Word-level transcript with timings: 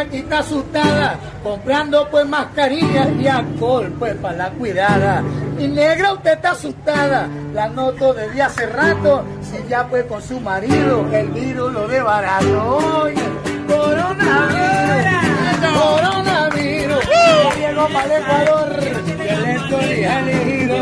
Aquí 0.00 0.16
está 0.16 0.38
asustada, 0.38 1.18
comprando 1.42 2.08
pues 2.10 2.26
mascarillas 2.26 3.08
y 3.20 3.28
alcohol 3.28 3.94
pues 3.98 4.14
para 4.16 4.36
la 4.36 4.50
cuidada. 4.50 5.22
Y 5.58 5.68
negra 5.68 6.14
usted 6.14 6.32
está 6.32 6.52
asustada, 6.52 7.28
la 7.52 7.68
noto 7.68 8.14
desde 8.14 8.40
hace 8.40 8.66
rato, 8.66 9.22
si 9.42 9.62
ya 9.68 9.86
pues 9.86 10.04
con 10.06 10.22
su 10.22 10.40
marido 10.40 11.06
el 11.12 11.28
virus 11.28 11.72
lo 11.74 11.86
de 11.86 12.00
barato. 12.00 13.02
Oye, 13.02 13.22
coronavirus, 13.68 15.06
coronavirus. 15.78 17.04
Llegó 17.58 17.88
para 17.88 18.16
el 18.16 18.22
Ecuador, 18.22 18.76
el 18.80 19.44
estoy 19.44 20.04
elegido. 20.04 20.76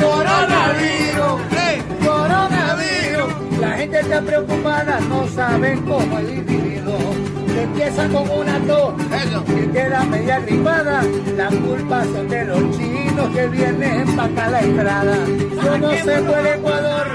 Coronavirus, 0.00 1.42
coronavirus. 2.02 3.60
La 3.60 3.70
gente 3.72 4.00
está 4.00 4.22
preocupada, 4.22 5.00
no 5.00 5.28
saben 5.28 5.82
cómo 5.82 6.18
individuo 6.20 6.65
que 7.56 7.62
empieza 7.62 8.06
con 8.08 8.28
una 8.28 8.58
tos 8.66 8.94
y 9.48 9.66
queda 9.68 10.04
media 10.04 10.40
gripada. 10.40 11.02
La 11.36 11.48
culpa 11.48 12.04
son 12.04 12.28
de 12.28 12.44
los 12.44 12.76
chinos 12.76 13.34
que 13.34 13.48
vienen 13.48 14.16
para 14.16 14.50
la 14.50 14.60
entrada. 14.60 15.16
Yo 15.64 15.78
no 15.78 15.90
sé 15.90 16.22
por 16.22 16.38
el 16.38 16.46
Ecuador 16.46 17.06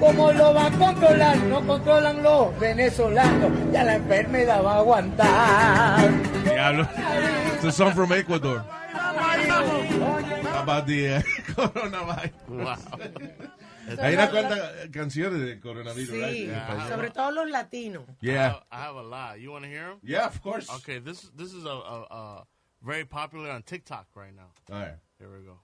cómo 0.00 0.32
lo 0.32 0.52
va 0.52 0.66
a 0.66 0.70
controlar. 0.72 1.36
No 1.44 1.64
controlan 1.64 2.22
los 2.24 2.58
venezolanos, 2.58 3.52
ya 3.72 3.84
la 3.84 3.94
enfermedad 3.94 4.64
va 4.64 4.74
a 4.74 4.78
aguantar. 4.78 6.10
Diablo. 6.44 6.88
It's 7.54 7.64
a 7.64 7.72
song 7.72 7.94
from 7.94 8.12
Ecuador. 8.12 8.64
About 10.56 10.86
the 10.86 11.16
uh, 11.16 11.22
coronavirus. 11.54 12.32
Wow. 12.48 12.76
Hay 14.00 14.14
una 14.14 14.30
cuantas 14.30 14.88
canciones 14.90 15.40
de 15.40 15.60
coronavirus, 15.60 16.08
Sí, 16.10 16.46
right? 16.48 16.88
Sobre 16.88 17.10
todo 17.10 17.30
los 17.32 17.50
latinos. 17.50 18.04
Yeah. 18.20 18.60
I 18.70 18.76
have 18.84 18.96
a 18.96 19.02
lot. 19.02 19.38
You 19.40 19.52
want 19.52 19.64
to 19.64 19.70
hear 19.70 19.88
them? 19.88 19.98
Yeah, 20.02 20.26
of 20.26 20.40
course. 20.42 20.68
Okay, 20.70 20.98
this 21.00 21.30
this 21.36 21.52
is 21.52 21.64
a, 21.64 21.68
a, 21.70 22.06
a 22.10 22.46
very 22.82 23.04
popular 23.04 23.50
on 23.50 23.62
TikTok 23.62 24.06
right 24.14 24.34
now. 24.34 24.50
All 24.70 24.80
right. 24.80 24.98
Here 25.18 25.28
we 25.30 25.44
go. 25.44 25.60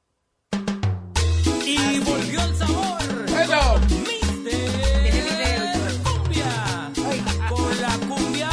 Y 1.65 1.99
volvió 2.01 2.41
el 2.41 2.55
sabor. 2.55 2.99
Hello. 3.29 3.79
Tiene 3.89 5.11
video 5.11 5.65
y 5.65 5.79
todo. 6.03 6.21
Cumbia. 6.23 6.93
Con 7.49 7.81
la 7.81 7.99
cumbia 8.09 8.51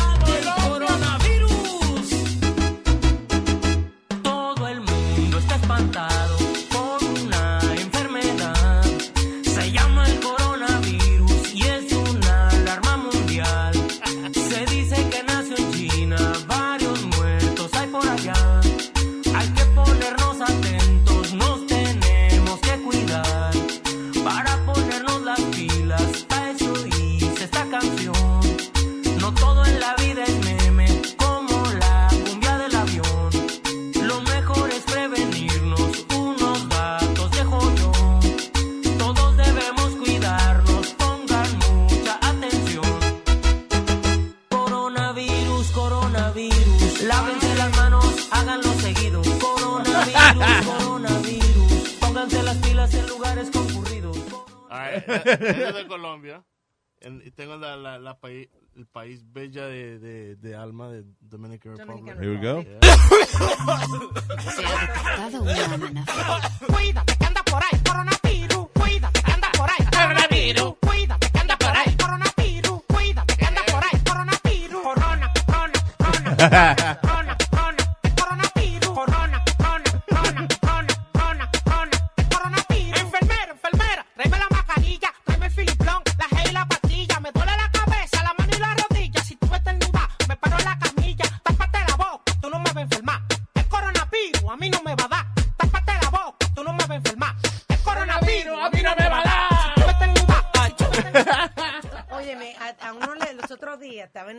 es 55.32 55.76
de 55.76 55.88
Colombia. 55.88 56.44
En- 57.00 57.22
y 57.26 57.32
tengo 57.32 57.58
la, 57.58 57.76
la, 57.78 58.00
la 58.00 58.20
país, 58.20 58.48
el 58.76 58.88
país 58.88 59.22
bella 59.32 59.66
de, 59.68 60.00
de, 60.00 60.36
de 60.36 60.56
alma 60.56 60.90
de 60.90 61.04
Dominican 61.20 61.78
Republic. 61.78 62.16
Here 62.20 62.32
we 62.32 62.38
go. 62.42 62.64
Cuídate 66.68 67.18
que 67.18 67.26
anda 67.26 67.44
por 67.44 67.62
ahí, 67.64 67.80
coronavirus. 67.86 68.68
Cuídate 68.74 69.22
que 69.22 69.32
anda 69.32 69.52
por 69.52 69.70
ahí, 69.70 69.86
coronavirus. 69.92 70.74
Cuídate 70.82 71.32
que 71.32 71.40
anda 71.40 71.58
por 71.58 71.78
ahí, 71.78 71.96
coronavirus. 71.98 72.82
Cuídate 72.88 73.38
que 73.38 73.46
anda 73.46 73.62
por 73.66 73.84
ahí, 73.84 74.00
coronavirus. 74.04 74.82
Corona, 74.84 75.32
corona, 75.46 75.74
corona, 75.98 76.38
corona, 76.38 76.98
corona, 77.02 77.17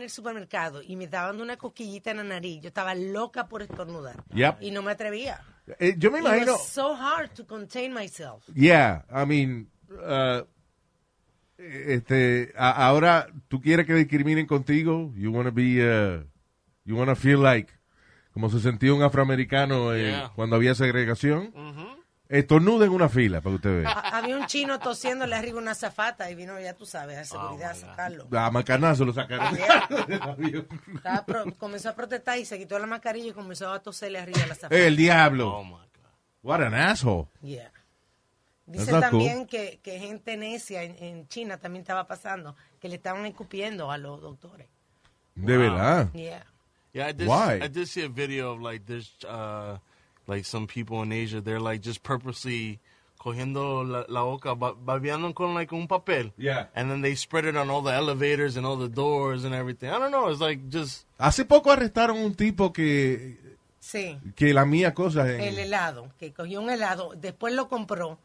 el 0.09 0.13
supermercado 0.15 0.81
y 0.81 0.95
me 0.95 1.05
estaba 1.05 1.27
dando 1.27 1.43
una 1.43 1.55
cosquillita 1.57 2.11
en 2.11 2.17
la 2.17 2.23
nariz. 2.23 2.61
Yo 2.61 2.67
estaba 2.69 2.93
loca 2.95 3.47
por 3.47 3.61
estornudar. 3.61 4.23
Yep. 4.33 4.57
Y 4.61 4.71
no 4.71 4.81
me 4.81 4.91
atrevía. 4.91 5.39
Eh, 5.79 5.93
yo 5.97 6.09
me 6.11 6.19
It 6.19 6.25
imagino. 6.25 6.53
was 6.53 6.67
so 6.67 6.95
hard 6.95 7.29
to 7.35 7.45
contain 7.45 7.93
myself. 7.93 8.43
Yeah, 8.55 9.05
I 9.09 9.25
mean, 9.25 9.69
uh, 9.91 10.43
este, 11.57 12.53
a- 12.57 12.87
ahora 12.87 13.27
tú 13.47 13.61
quieres 13.61 13.85
que 13.85 13.93
discriminen 13.93 14.45
contigo. 14.47 15.11
You 15.15 15.31
want 15.31 15.47
to 15.47 15.53
be, 15.53 15.79
uh, 15.83 16.23
you 16.85 16.95
want 16.97 17.09
to 17.09 17.15
feel 17.15 17.41
like, 17.41 17.71
como 18.33 18.49
se 18.49 18.59
sentía 18.59 18.93
un 18.93 19.03
afroamericano 19.03 19.93
eh, 19.93 20.09
Yeah. 20.11 20.31
cuando 20.35 20.55
había 20.55 20.73
segregación. 20.75 21.53
Estornuda 22.29 22.85
en 22.85 22.91
una 22.91 23.09
fila 23.09 23.41
para 23.41 23.53
que 23.53 23.55
usted 23.55 23.81
vea. 23.81 23.89
Ha- 23.91 24.17
Había 24.19 24.37
un 24.37 24.45
chino 24.45 24.77
tosiéndole 24.79 25.35
arriba 25.35 25.57
una 25.57 25.73
zafata 25.73 26.29
y 26.29 26.35
vino, 26.35 26.59
ya 26.59 26.75
tú 26.75 26.85
sabes, 26.85 27.17
a 27.17 27.25
seguridad 27.25 27.71
a 27.71 27.73
my 27.73 27.79
God. 27.81 27.89
sacarlo. 27.89 28.27
A 28.31 28.51
macanazo 28.51 29.03
lo 29.03 29.13
sacaron 29.13 29.55
comenzó 31.57 31.89
a 31.89 31.95
protestar 31.95 32.37
y 32.37 32.45
se 32.45 32.57
quitó 32.57 32.77
la 32.79 32.85
mascarilla 32.87 33.29
y 33.29 33.33
comenzó 33.33 33.71
a 33.71 33.81
toserle 33.81 34.19
arriba 34.19 34.43
a 34.43 34.47
la 34.47 34.55
zafata. 34.55 34.77
El 34.77 34.95
diablo. 34.95 35.49
Oh 35.57 35.63
my 35.63 35.71
God. 35.71 35.79
What 36.43 36.61
an 36.61 36.73
asshole. 36.75 37.27
Yeah. 37.41 37.71
Dice 38.65 38.91
también 38.91 39.47
que, 39.47 39.79
que 39.81 39.97
gente 39.99 40.37
necia 40.37 40.83
en, 40.83 40.95
en 41.03 41.27
China 41.27 41.57
también 41.57 41.81
estaba 41.81 42.05
pasando, 42.05 42.55
que 42.79 42.87
le 42.87 42.95
estaban 42.97 43.25
escupiendo 43.25 43.89
a 43.91 43.97
los 43.97 44.21
doctores. 44.21 44.67
De 45.33 45.57
verdad. 45.57 46.11
Yeah. 46.13 46.45
Yeah, 46.93 47.09
I 47.09 47.13
did. 47.13 47.27
Why? 47.27 47.63
I 47.63 47.67
did 47.69 47.85
see 47.87 48.03
a 48.03 48.07
video 48.09 48.51
of 48.53 48.61
like 48.61 48.85
this, 48.85 49.11
uh, 49.27 49.77
like 50.29 50.45
some 50.45 50.67
people 50.67 51.01
in 51.01 51.11
Asia. 51.11 51.41
They're 51.41 51.59
like 51.59 51.81
just 51.81 52.01
purposely 52.03 52.79
cogiendo 53.19 53.83
la, 53.83 54.05
la 54.07 54.23
boca, 54.23 54.55
ba- 54.55 54.73
babeando 54.75 55.33
con 55.35 55.53
like 55.53 55.73
un 55.75 55.87
papel. 55.87 56.31
Yeah. 56.37 56.67
And 56.73 56.89
then 56.89 57.01
they 57.01 57.15
spread 57.15 57.45
it 57.45 57.57
on 57.57 57.69
all 57.69 57.81
the 57.81 57.91
elevators 57.93 58.55
and 58.55 58.65
all 58.65 58.77
the 58.77 58.87
doors 58.87 59.43
and 59.43 59.53
everything. 59.53 59.89
I 59.89 59.99
don't 59.99 60.11
know. 60.11 60.29
It's 60.29 60.39
like 60.39 60.69
just 60.69 61.05
Hace 61.19 61.43
poco 61.45 61.71
arrestaron 61.71 62.17
un 62.23 62.33
tipo 62.35 62.71
que, 62.71 63.37
Sí. 63.81 64.17
que 64.35 64.53
la 64.53 64.65
mía 64.65 64.93
cosas 64.93 65.27
en... 65.29 65.41
El 65.41 65.57
helado, 65.59 66.09
que 66.17 66.31
cogió 66.31 66.61
un 66.61 66.69
helado, 66.69 67.13
después 67.17 67.53
lo 67.53 67.67
compró, 67.67 68.19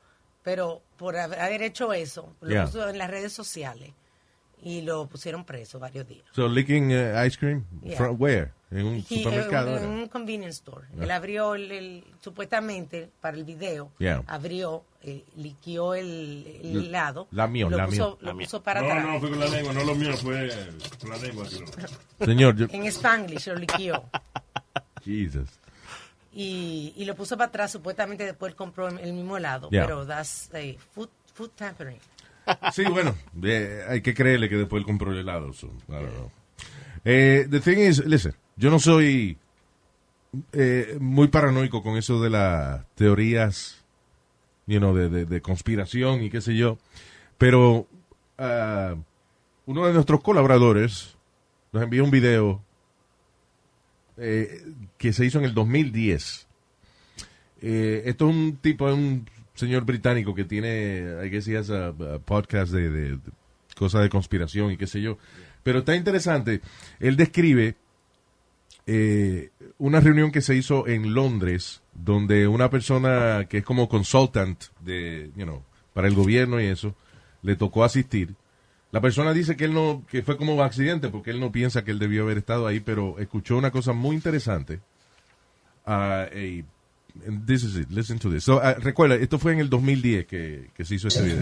pero 0.44 0.82
por 0.96 1.16
haber 1.16 1.40
haber 1.40 1.62
hecho 1.62 1.92
eso, 1.92 2.32
lo 2.40 2.50
Yeah. 2.50 2.66
puso 2.66 2.88
en 2.88 2.98
las 2.98 3.10
redes 3.10 3.32
sociales. 3.32 3.92
Y 4.64 4.80
lo 4.82 5.06
pusieron 5.06 5.44
preso 5.44 5.78
varios 5.78 6.08
días. 6.08 6.24
So, 6.32 6.48
licking 6.48 6.90
uh, 6.90 7.24
ice 7.24 7.38
cream? 7.38 7.64
Yeah. 7.82 7.96
From 7.96 8.16
where? 8.18 8.50
En 8.70 8.86
un 8.86 9.04
supermercado. 9.04 9.68
eh, 9.70 9.76
era? 9.76 9.84
en 9.84 9.90
un 9.90 10.08
convenience 10.08 10.56
store. 10.56 10.86
Ah. 10.98 11.04
Él 11.04 11.10
abrió, 11.12 11.54
el, 11.54 11.70
el- 11.70 12.04
supuestamente, 12.20 13.08
para 13.20 13.36
el 13.36 13.44
video, 13.44 13.92
Yeah. 14.00 14.22
abrió, 14.26 14.82
eh, 15.02 15.22
liquió 15.36 15.94
el, 15.94 16.60
el 16.64 16.86
helado. 16.86 17.28
lamió, 17.30 17.70
lo 17.70 17.76
lamió. 17.76 18.16
puso, 18.16 18.18
lo 18.22 18.36
puso 18.38 18.62
para 18.62 18.80
atrás. 18.80 19.20
fue 19.20 19.30
con 19.30 19.38
la 19.38 19.46
lengua, 19.46 19.72
no 19.74 19.84
lo 19.84 19.94
mío, 19.94 20.16
fue 20.16 20.50
con 21.00 21.10
la 21.10 21.18
lengua. 21.18 21.46
Señor, 22.24 22.56
yo- 22.56 22.66
En 22.72 22.86
Spanglish 22.86 23.46
lo 23.48 23.54
liquió. 23.56 24.02
Jesus. 25.04 25.50
y, 26.32 26.92
y 26.96 27.04
lo 27.04 27.14
puso 27.14 27.36
para 27.36 27.48
atrás. 27.48 27.70
Supuestamente 27.70 28.24
después 28.24 28.50
él 28.52 28.56
compró 28.56 28.88
el 28.88 29.12
mismo 29.12 29.36
helado. 29.36 29.68
Yeah. 29.70 29.84
Pero 29.84 30.06
that's 30.06 30.48
eh, 30.54 30.76
food, 30.94 31.10
food 31.34 31.50
tampering. 31.54 31.98
Sí, 32.72 32.84
bueno, 32.84 33.14
eh, 33.42 33.82
hay 33.88 34.00
que 34.02 34.14
creerle 34.14 34.48
que 34.48 34.56
después 34.56 34.80
él 34.80 34.86
compró 34.86 35.12
el 35.12 35.18
helado. 35.18 35.52
Eh, 37.04 37.46
the 37.50 37.60
thing 37.60 37.78
is, 37.78 38.04
listen, 38.06 38.34
yo 38.56 38.70
no 38.70 38.78
soy 38.78 39.36
eh, 40.52 40.96
muy 41.00 41.28
paranoico 41.28 41.82
con 41.82 41.96
eso 41.96 42.20
de 42.22 42.30
las 42.30 42.86
teorías, 42.94 43.84
you 44.66 44.78
know, 44.78 44.94
de, 44.94 45.24
de- 45.26 45.40
conspiración 45.42 46.22
y 46.22 46.30
qué 46.30 46.40
sé 46.40 46.56
yo, 46.56 46.78
pero 47.38 47.86
ah, 48.38 48.94
uno 49.66 49.86
de 49.86 49.92
nuestros 49.92 50.20
colaboradores 50.22 51.16
nos 51.72 51.82
envió 51.82 52.04
un 52.04 52.10
video 52.10 52.62
eh, 54.16 54.62
que 54.98 55.12
se 55.12 55.24
hizo 55.24 55.38
en 55.38 55.44
el 55.44 55.54
2010. 55.54 56.46
Eh, 57.62 58.02
esto 58.06 58.28
es 58.28 58.34
un 58.34 58.56
tipo, 58.60 58.88
es 58.88 58.94
un 58.94 59.26
señor 59.54 59.84
británico 59.84 60.34
que 60.34 60.44
tiene, 60.44 61.06
has 61.58 61.70
a, 61.70 61.88
a 61.88 62.18
podcast 62.18 62.72
de, 62.72 62.90
de- 62.90 63.10
de 63.16 63.20
cosas 63.76 64.02
de 64.02 64.08
conspiración 64.08 64.70
y 64.72 64.76
qué 64.76 64.86
sé 64.86 65.00
yo. 65.00 65.18
Pero 65.62 65.80
está 65.80 65.96
interesante. 65.96 66.60
Él 67.00 67.16
describe 67.16 67.76
eh, 68.86 69.50
una 69.78 70.00
reunión 70.00 70.30
que 70.30 70.42
se 70.42 70.54
hizo 70.54 70.86
en 70.86 71.14
Londres, 71.14 71.82
donde 71.94 72.46
una 72.46 72.70
persona 72.70 73.46
que 73.48 73.58
es 73.58 73.64
como 73.64 73.88
consultant 73.88 74.62
de, 74.80 75.30
you 75.36 75.44
know, 75.44 75.62
para 75.92 76.06
el 76.08 76.14
gobierno 76.14 76.60
y 76.60 76.66
eso, 76.66 76.94
le 77.42 77.56
tocó 77.56 77.84
asistir. 77.84 78.34
La 78.92 79.00
persona 79.00 79.32
dice 79.32 79.56
que 79.56 79.64
él 79.64 79.74
no, 79.74 80.04
que 80.08 80.22
fue 80.22 80.36
como 80.36 80.62
accidente, 80.62 81.08
porque 81.08 81.30
él 81.30 81.40
no 81.40 81.50
piensa 81.50 81.84
que 81.84 81.90
él 81.90 81.98
debió 81.98 82.22
haber 82.22 82.38
estado 82.38 82.66
ahí, 82.66 82.80
pero 82.80 83.18
escuchó 83.18 83.56
una 83.56 83.70
cosa 83.70 83.92
muy 83.92 84.14
interesante. 84.14 84.80
Ah, 85.86 86.26
and 87.26 87.46
this 87.46 87.62
is 87.62 87.76
it. 87.76 87.90
Listen 87.90 88.18
to 88.18 88.28
this. 88.28 88.44
So, 88.44 88.58
ah, 88.58 88.74
recuerda, 88.74 89.14
esto 89.16 89.38
fue 89.38 89.52
en 89.52 89.60
el 89.60 89.68
2010 89.68 90.26
que, 90.26 90.70
que 90.76 90.84
se 90.84 90.94
hizo 90.94 91.08
este 91.08 91.22
video. 91.22 91.40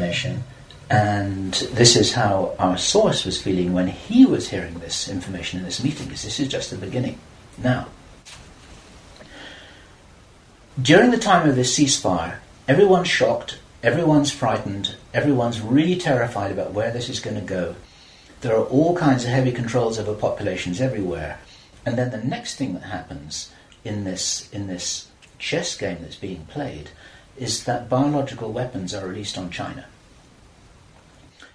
And 0.91 1.55
this 1.75 1.97
is 1.97 2.13
how 2.13 2.55
our 2.59 2.77
source 2.77 3.25
was 3.25 3.41
feeling 3.41 3.73
when 3.73 3.87
he 3.89 4.27
was 4.27 4.51
hearing 4.51 4.75
this 4.81 5.09
information 5.09 5.61
in 5.61 5.65
this 5.65 5.83
meeting, 5.83 6.07
because 6.07 6.23
this 6.23 6.39
is 6.39 6.49
just 6.49 6.71
the 6.71 6.77
beginning. 6.77 7.19
Now, 7.57 7.87
during 10.81 11.11
the 11.11 11.19
time 11.19 11.49
of 11.49 11.57
this 11.57 11.79
ceasefire, 11.79 12.37
everyone's 12.69 13.09
shocked, 13.09 13.59
everyone's 13.83 14.31
frightened, 14.31 14.97
everyone's 15.15 15.61
really 15.61 15.97
terrified 15.97 16.53
about 16.53 16.73
where 16.73 16.91
this 16.91 17.09
is 17.09 17.21
going 17.21 17.37
to 17.37 17.43
go. 17.43 17.75
There 18.43 18.55
are 18.55 18.65
all 18.65 18.97
kinds 18.97 19.25
of 19.25 19.31
heavy 19.31 19.53
controls 19.53 19.99
over 19.99 20.13
populations 20.15 20.81
everywhere. 20.81 21.39
And 21.87 21.97
then 21.97 22.11
the 22.11 22.19
next 22.19 22.57
thing 22.57 22.75
that 22.75 22.83
happens 22.83 23.51
in 23.85 24.05
this, 24.05 24.49
in 24.53 24.67
this 24.67 25.09
chess 25.43 25.77
game 25.77 25.99
that's 26.01 26.17
being 26.17 26.47
played 26.47 26.89
is 27.37 27.65
that 27.65 27.89
biological 27.89 28.53
weapons 28.53 28.95
are 28.95 29.09
released 29.09 29.37
on 29.37 29.51
China. 29.51 29.85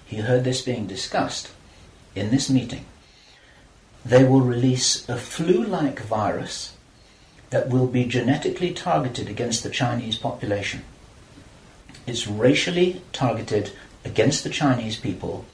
He 0.05 0.17
heard 0.17 0.43
this 0.43 0.61
being 0.61 0.87
discussed 0.87 1.51
in 2.13 2.29
this 2.29 2.49
meeting. 2.49 2.85
They 4.05 4.25
will 4.25 4.41
release 4.41 5.07
a 5.07 5.17
flu 5.17 5.63
like 5.63 6.01
virus 6.01 6.75
that 7.49 7.69
will 7.69 7.87
be 7.87 8.03
genetically 8.03 8.73
targeted 8.73 9.29
against 9.29 9.63
the 9.63 9.69
Chinese 9.69 10.17
population. 10.17 10.83
It's 12.05 12.27
racially 12.27 13.01
targeted 13.13 13.71
against 14.03 14.43
the 14.43 14.49
Chinese 14.49 14.97
people. 14.97 15.45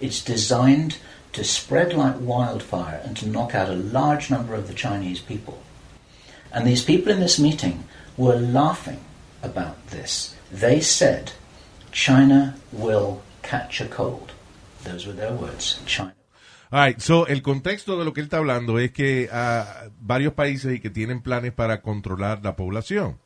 It's 0.00 0.24
designed 0.24 0.98
to 1.34 1.44
spread 1.44 1.94
like 1.94 2.16
wildfire 2.20 3.00
and 3.04 3.16
to 3.18 3.28
knock 3.28 3.54
out 3.54 3.68
a 3.68 3.74
large 3.74 4.28
number 4.28 4.54
of 4.54 4.66
the 4.66 4.74
Chinese 4.74 5.20
people. 5.20 5.62
And 6.52 6.66
these 6.66 6.82
people 6.84 7.12
in 7.12 7.20
this 7.20 7.38
meeting 7.38 7.84
were 8.16 8.36
laughing 8.38 8.98
about 9.42 9.76
this. 9.90 10.34
They 10.50 10.80
said, 10.80 11.32
China 11.92 12.54
will 12.72 13.20
catch 13.42 13.80
a 13.80 13.86
cold. 13.88 14.32
Those 14.84 15.06
were 15.06 15.14
their 15.16 15.32
words. 15.32 15.80
China. 15.86 16.12
All 16.72 16.80
right, 16.80 17.00
so 17.00 17.26
el 17.28 17.42
contexto 17.42 17.96
de 17.98 18.04
lo 18.04 18.12
que 18.12 18.20
él 18.22 18.26
está 18.26 18.38
hablando 18.38 18.78
es 18.80 18.90
que 18.92 19.28
ah, 19.32 19.88
varios 20.00 20.34
países 20.34 20.74
y 20.74 20.80
que 20.80 20.90
tienen 20.90 21.20
planes 21.22 21.52
para 21.52 21.80
controlar 21.80 22.42
la 22.42 22.56
población. 22.56 23.18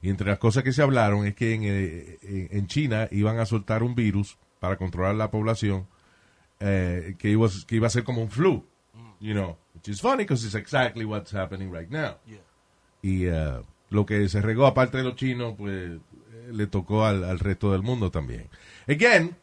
Y 0.00 0.10
entre 0.10 0.28
las 0.28 0.38
cosas 0.38 0.62
que 0.62 0.72
se 0.72 0.82
hablaron 0.82 1.26
es 1.26 1.34
que 1.34 1.54
en, 1.54 1.62
eh, 1.64 2.18
en- 2.22 2.48
en 2.58 2.66
China 2.66 3.08
iban 3.10 3.38
a 3.40 3.46
soltar 3.46 3.82
un 3.82 3.94
virus 3.94 4.36
para 4.60 4.76
controlar 4.76 5.14
la 5.16 5.30
población 5.30 5.86
eh, 6.60 7.16
que, 7.18 7.30
iba, 7.30 7.48
que 7.66 7.76
iba 7.76 7.86
a 7.88 7.90
ser 7.90 8.04
como 8.04 8.22
un 8.22 8.30
flu. 8.30 8.64
You 9.20 9.32
know, 9.32 9.56
which 9.74 9.88
is 9.88 10.00
funny 10.00 10.24
because 10.24 10.44
it's 10.44 10.54
exactly 10.54 11.04
what's 11.04 11.32
happening 11.32 11.72
right 11.72 11.90
now. 11.90 12.16
Y 13.04 13.26
eh, 13.26 13.60
lo 13.90 14.06
que 14.06 14.30
se 14.30 14.40
regó 14.40 14.66
aparte 14.66 14.96
de 14.96 15.04
los 15.04 15.14
chinos, 15.14 15.54
pues 15.58 15.92
eh, 15.92 15.98
le 16.50 16.66
tocó 16.66 17.04
al, 17.04 17.22
al 17.22 17.38
resto 17.38 17.70
del 17.70 17.82
mundo 17.82 18.10
también. 18.10 18.48
Again, 18.88 19.36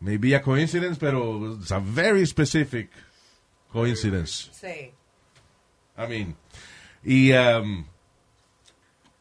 maybe 0.00 0.36
a 0.36 0.42
coincidence, 0.42 0.98
pero 1.00 1.54
it's 1.54 1.72
a 1.72 1.78
very 1.78 2.26
specific 2.26 2.90
coincidence. 3.72 4.50
Sí. 4.52 4.92
I 5.96 6.06
mean, 6.06 6.36
y 7.02 7.32
um, 7.32 7.86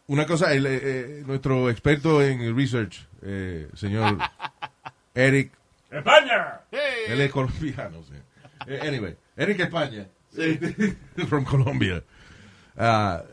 una 0.07 0.25
cosa, 0.25 0.54
el, 0.54 0.66
eh, 0.68 1.24
nuestro 1.25 1.69
experto 1.69 2.22
en 2.22 2.54
research, 2.57 3.07
eh, 3.22 3.69
señor 3.74 4.18
Eric, 5.16 5.54
¡España! 5.90 6.60
él 7.07 7.22
es 7.22 7.31
colombiano, 7.31 8.04
sí. 8.04 8.16
Anyway, 8.81 9.16
Eric 9.38 9.62
España, 9.62 10.10
from 11.30 11.46
Colombia, 11.46 12.04
ah, 12.75 13.24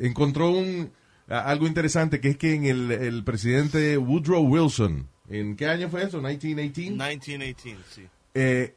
encontró 0.00 0.50
un 0.50 0.90
algo 1.28 1.66
interesante 1.66 2.20
que 2.20 2.28
es 2.28 2.36
que 2.36 2.54
en 2.54 2.66
el, 2.66 2.92
el 2.92 3.24
presidente 3.24 3.98
Woodrow 3.98 4.42
Wilson, 4.42 5.08
¿en 5.28 5.56
qué 5.56 5.66
año 5.66 5.88
fue 5.88 6.04
eso? 6.04 6.18
1918. 6.18 6.90
1918, 6.92 7.80
sí. 7.88 8.02
eh, 8.34 8.74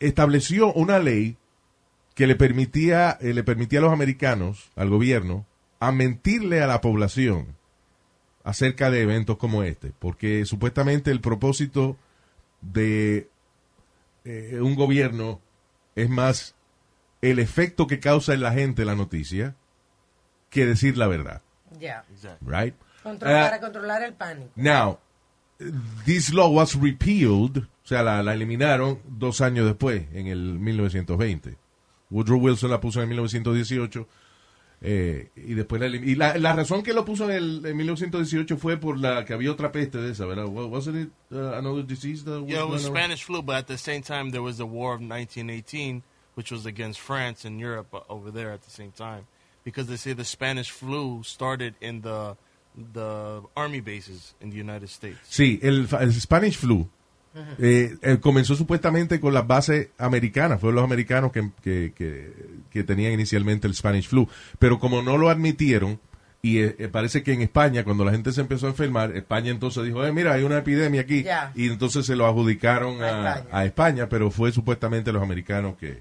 estableció 0.00 0.72
una 0.72 0.98
ley 0.98 1.36
que 2.14 2.26
le 2.26 2.34
permitía, 2.34 3.18
eh, 3.20 3.34
le 3.34 3.44
permitía 3.44 3.80
a 3.80 3.82
los 3.82 3.92
americanos, 3.92 4.70
al 4.74 4.88
gobierno, 4.88 5.46
a 5.78 5.92
mentirle 5.92 6.62
a 6.62 6.66
la 6.66 6.80
población 6.80 7.56
acerca 8.42 8.90
de 8.90 9.02
eventos 9.02 9.36
como 9.36 9.62
este, 9.62 9.92
porque 9.98 10.46
supuestamente 10.46 11.10
el 11.10 11.20
propósito 11.20 11.98
de 12.62 13.28
eh, 14.24 14.58
un 14.62 14.76
gobierno 14.76 15.40
es 15.94 16.08
más 16.08 16.54
el 17.20 17.38
efecto 17.38 17.86
que 17.86 18.00
causa 18.00 18.32
en 18.32 18.40
la 18.40 18.52
gente 18.52 18.84
la 18.84 18.94
noticia 18.94 19.56
que 20.56 20.66
decir 20.66 20.96
la 20.96 21.06
verdad, 21.06 21.42
Ya. 21.80 22.04
right? 22.40 22.74
Contro- 23.02 23.28
Ah, 23.28 23.42
para 23.50 23.60
controlar 23.60 24.02
el 24.02 24.14
pánico. 24.14 24.50
Now, 24.56 24.98
this 26.04 26.32
law 26.32 26.48
was 26.50 26.74
repealed, 26.74 27.58
o 27.58 27.86
sea, 27.86 28.02
la, 28.02 28.22
la 28.22 28.34
eliminaron 28.34 28.98
dos 29.06 29.40
años 29.40 29.66
después, 29.66 30.04
en 30.12 30.26
el 30.26 30.58
1920. 30.58 31.56
Woodrow 32.10 32.38
Wilson 32.40 32.70
la 32.70 32.80
puso 32.80 33.02
en 33.02 33.08
1918 33.08 34.06
eh, 34.82 35.30
y 35.36 35.54
después 35.54 35.80
la 35.80 35.88
y 35.88 36.14
la, 36.14 36.36
la 36.36 36.52
razón 36.54 36.82
que 36.82 36.92
lo 36.92 37.04
puso 37.04 37.24
en, 37.30 37.30
el, 37.36 37.66
en 37.66 37.76
1918 37.76 38.56
fue 38.58 38.76
por 38.76 38.98
la 38.98 39.24
que 39.24 39.32
había 39.32 39.50
otra 39.50 39.72
peste 39.72 39.98
de 39.98 40.12
esa, 40.12 40.26
¿verdad? 40.26 40.46
Wa- 40.46 40.66
Wasn't 40.66 40.96
it 40.96 41.10
uh, 41.32 41.54
another 41.56 41.82
disease 41.84 42.24
that 42.24 42.40
was 42.42 42.48
Yeah, 42.50 42.62
it 42.64 42.68
was? 42.70 42.84
Spanish 42.84 43.24
flu, 43.24 43.42
but 43.42 43.56
at 43.56 43.66
the 43.66 43.78
same 43.78 44.02
time, 44.02 44.30
there 44.30 44.42
was 44.42 44.56
the 44.58 44.64
War 44.66 44.94
of 44.94 45.00
1918, 45.00 46.02
which 46.34 46.50
was 46.52 46.66
against 46.66 47.00
France 47.00 47.44
and 47.46 47.58
Europe 47.60 47.88
uh, 47.94 48.00
over 48.08 48.30
there 48.30 48.52
at 48.52 48.62
the 48.62 48.70
same 48.70 48.92
time, 48.92 49.26
because 49.66 49.86
they 49.88 49.98
say 49.98 50.14
the 50.14 50.24
Spanish 50.24 50.70
flu 50.70 51.22
started 51.24 51.74
in 51.82 52.00
the 52.00 52.34
the 52.94 53.40
army 53.54 53.80
bases 53.80 54.34
in 54.40 54.50
the 54.50 54.56
United 54.58 54.88
States. 54.88 55.18
Sí, 55.28 55.58
el, 55.62 55.86
fa- 55.88 56.02
el 56.02 56.12
Spanish 56.14 56.56
flu 56.56 56.88
eh, 57.58 57.96
eh, 58.02 58.18
comenzó 58.20 58.54
supuestamente 58.54 59.18
con 59.20 59.34
las 59.34 59.46
bases 59.46 59.88
americanas, 59.98 60.58
fueron 60.60 60.76
los 60.76 60.84
americanos 60.84 61.32
que, 61.32 61.50
que, 61.62 61.92
que- 61.94 62.32
que 62.70 62.82
tenían 62.84 63.12
inicialmente 63.12 63.66
el 63.66 63.74
Spanish 63.74 64.08
flu, 64.08 64.28
pero 64.58 64.78
como 64.78 65.02
no 65.02 65.18
lo 65.18 65.28
admitieron, 65.30 65.98
y 66.42 66.58
eh, 66.60 66.76
eh, 66.78 66.88
parece 66.88 67.22
que 67.22 67.32
en 67.32 67.42
España, 67.42 67.82
cuando 67.82 68.04
la 68.04 68.12
gente 68.12 68.30
se 68.32 68.40
empezó 68.42 68.66
a 68.66 68.70
enfermar, 68.70 69.16
España 69.16 69.50
entonces 69.50 69.84
dijo, 69.84 70.04
eh, 70.06 70.12
mira, 70.12 70.32
hay 70.34 70.44
una 70.44 70.58
epidemia 70.58 71.00
aquí, 71.02 71.24
y 71.54 71.68
entonces 71.68 72.06
se 72.06 72.14
lo 72.16 72.26
adjudicaron 72.26 73.02
A 73.02 73.06
a, 73.06 73.34
España. 73.36 73.48
a 73.58 73.64
España, 73.64 74.08
pero 74.08 74.30
fue 74.30 74.52
supuestamente 74.52 75.12
los 75.12 75.22
americanos 75.22 75.76
que, 75.76 75.98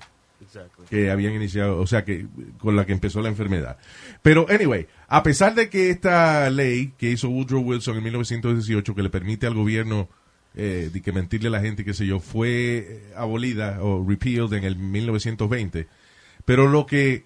Exactly. 0.56 0.86
que 0.90 1.12
habían 1.12 1.34
iniciado, 1.34 1.80
o 1.80 1.88
sea, 1.88 2.06
que 2.06 2.28
con 2.58 2.76
la 2.76 2.86
que 2.86 2.94
empezó 2.94 3.22
la 3.22 3.30
enfermedad. 3.30 3.78
Pero, 4.22 4.46
anyway, 4.50 4.88
a 5.08 5.24
pesar 5.24 5.56
de 5.56 5.70
que 5.70 5.90
esta 5.90 6.50
ley 6.50 6.94
que 6.98 7.12
hizo 7.12 7.30
Woodrow 7.30 7.62
Wilson 7.62 7.98
en 7.98 8.04
1918, 8.04 8.96
que 8.96 9.04
le 9.04 9.10
permite 9.10 9.48
al 9.48 9.54
gobierno 9.54 10.10
eh, 10.56 10.90
de 10.92 11.02
que 11.02 11.12
mentirle 11.12 11.50
a 11.50 11.52
la 11.52 11.62
gente, 11.62 11.84
qué 11.84 11.94
sé 11.94 12.06
yo, 12.06 12.20
fue 12.20 12.78
eh, 12.78 13.14
abolida 13.16 13.82
o 13.82 14.06
repealed 14.08 14.54
en 14.54 14.64
el 14.64 14.78
1920. 14.78 15.88
Pero 16.46 16.68
lo 16.68 16.86
que, 16.86 17.26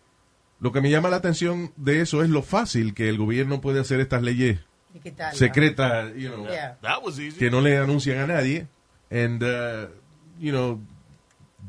lo 0.59 0.71
que 0.71 0.81
me 0.81 0.89
llama 0.89 1.09
la 1.09 1.17
atención 1.17 1.71
de 1.75 2.01
eso 2.01 2.23
es 2.23 2.29
lo 2.29 2.41
fácil 2.41 2.93
que 2.93 3.09
el 3.09 3.17
gobierno 3.17 3.61
puede 3.61 3.79
hacer 3.79 3.99
estas 3.99 4.23
leyes 4.23 4.59
secretas, 5.33 6.13
you 6.15 6.29
know, 6.29 6.47
Yeah. 6.47 6.77
That 6.81 7.03
was 7.03 7.19
easy. 7.19 7.37
que 7.37 7.51
no 7.51 7.61
le 7.61 7.77
anuncian 7.77 8.17
a 8.17 8.27
nadie. 8.27 8.67
And, 9.11 9.43
uh, 9.43 9.87
you 10.39 10.51
know, 10.51 10.81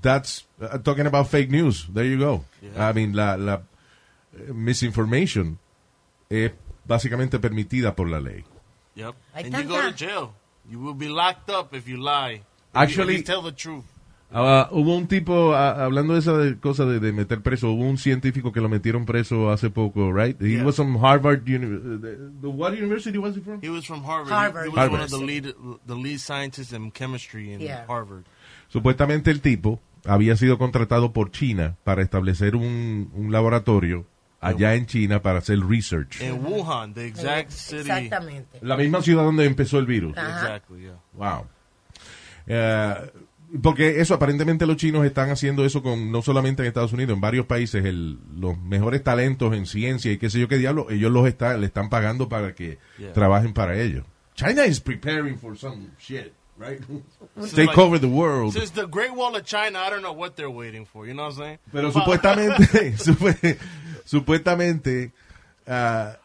that's 0.02 0.44
uh, 0.60 0.78
talking 0.78 1.06
about 1.06 1.28
fake 1.28 1.50
news. 1.50 1.86
There 1.92 2.04
you 2.04 2.18
go. 2.18 2.44
I 2.78 2.92
mean, 2.92 3.12
la, 3.14 3.34
la 3.36 3.54
eh, 4.34 4.52
misinformation 4.54 5.58
es 6.28 6.52
básicamente 6.86 7.38
permitida 7.38 7.94
por 7.94 8.08
la 8.08 8.20
ley. 8.20 8.44
Yep. 8.94 9.14
Hay 9.34 9.44
and 9.44 9.54
you 9.56 9.64
go 9.64 9.80
to 9.80 9.92
jail. 9.92 10.34
You 10.68 10.78
will 10.80 10.94
be 10.94 11.08
locked 11.08 11.50
up 11.50 11.74
if 11.74 11.86
you 11.88 11.96
lie. 11.96 12.34
If 12.34 12.40
you- 12.40 12.80
Actually- 12.80 13.14
if 13.14 13.20
you 13.20 13.24
tell 13.24 13.42
the 13.42 13.52
truth. 13.52 13.84
Ah, 14.32 14.68
hubo 14.70 14.96
un 14.96 15.08
tipo, 15.08 15.54
ah, 15.54 15.84
hablando 15.84 16.12
de 16.12 16.20
esa 16.20 16.32
de- 16.38 16.54
cosa 16.60 16.84
de, 16.86 17.00
de 17.00 17.10
meter 17.10 17.40
preso, 17.42 17.72
hubo 17.72 17.82
un 17.82 17.98
científico 17.98 18.52
que 18.52 18.60
lo 18.60 18.68
metieron 18.68 19.04
preso 19.04 19.50
hace 19.50 19.70
poco, 19.70 20.12
right? 20.12 20.40
He 20.40 20.50
Yeah. 20.54 20.62
was 20.64 20.76
from 20.76 20.94
Harvard, 21.02 21.48
uni- 21.48 21.66
uh, 21.66 21.98
the, 22.00 22.30
the- 22.40 22.48
what 22.48 22.74
university 22.78 23.18
was 23.18 23.34
he 23.34 23.40
from? 23.40 23.60
He 23.60 23.68
was 23.68 23.84
from 23.84 24.04
Harvard. 24.04 24.32
Harvard. 24.32 24.66
He, 24.66 24.70
he 24.70 24.76
was 24.76 24.88
one 24.88 25.00
Harvard. 25.00 25.02
of 25.02 25.10
the 25.10 25.18
lead, 25.26 25.54
the 25.84 25.96
lead 25.96 26.20
scientists 26.20 26.72
in 26.72 26.92
chemistry 26.92 27.52
in 27.52 27.60
Yeah. 27.60 27.84
Harvard. 27.88 28.24
Supuestamente 28.72 29.32
el 29.32 29.40
tipo 29.40 29.80
había 30.04 30.36
sido 30.36 30.58
contratado 30.58 31.12
por 31.12 31.30
China 31.30 31.76
para 31.84 32.02
establecer 32.02 32.56
un, 32.56 33.10
un 33.14 33.32
laboratorio 33.32 34.06
allá 34.40 34.74
en 34.74 34.86
China 34.86 35.20
para 35.20 35.38
hacer 35.40 35.58
research. 35.60 36.20
In 36.22 36.42
Wuhan, 36.44 36.94
the 36.94 37.06
exact 37.06 37.50
city. 37.50 37.80
Exactamente. 37.82 38.58
La 38.62 38.76
misma 38.76 39.02
ciudad 39.02 39.24
donde 39.24 39.44
empezó 39.44 39.78
el 39.78 39.86
virus. 39.86 40.12
Exactly, 40.16 40.82
yeah. 40.82 40.98
Wow. 41.12 41.46
Eh, 42.46 42.94
porque 43.62 44.00
eso, 44.00 44.14
aparentemente 44.14 44.64
los 44.66 44.76
chinos 44.76 45.04
están 45.04 45.28
haciendo 45.30 45.64
eso 45.64 45.82
con 45.82 46.10
no 46.12 46.22
solamente 46.22 46.62
en 46.62 46.68
Estados 46.68 46.92
Unidos, 46.92 47.14
en 47.16 47.20
varios 47.20 47.46
países, 47.46 47.84
el, 47.84 48.18
los 48.36 48.56
mejores 48.58 49.02
talentos 49.02 49.54
en 49.54 49.66
ciencia 49.66 50.12
y 50.12 50.18
qué 50.18 50.30
sé 50.30 50.38
yo 50.38 50.46
qué 50.48 50.56
diablo, 50.56 50.86
ellos 50.88 51.10
los 51.10 51.26
están, 51.26 51.60
le 51.60 51.66
están 51.66 51.90
pagando 51.90 52.28
para 52.28 52.54
que 52.54 52.78
Yeah. 52.98 53.12
trabajen 53.12 53.52
para 53.52 53.76
ellos. 53.78 54.04
China 54.34 54.64
is 54.64 54.80
preparing 54.80 55.36
for 55.36 55.56
some 55.58 55.88
shit, 55.98 56.32
right? 56.60 56.80
Since 57.38 57.54
Take 57.54 57.68
like- 57.68 57.78
over 57.78 57.98
the 57.98 58.08
world. 58.08 58.52
Since 58.52 58.70
the 58.72 58.86
Great 58.86 59.12
Wall 59.14 59.34
of 59.34 59.44
China, 59.44 59.78
I 59.80 59.90
don't 59.90 60.02
know 60.02 60.12
what 60.12 60.36
they're 60.36 60.50
waiting 60.50 60.84
for. 60.86 61.06
You 61.06 61.14
know 61.14 61.24
what 61.24 61.32
I'm 61.32 61.38
saying? 61.38 61.58
Pero 61.72 61.90
But- 61.90 62.02
supuestamente, 62.04 62.94
supu- 62.98 63.58
supuestamente, 64.04 65.12
ah, 65.66 66.16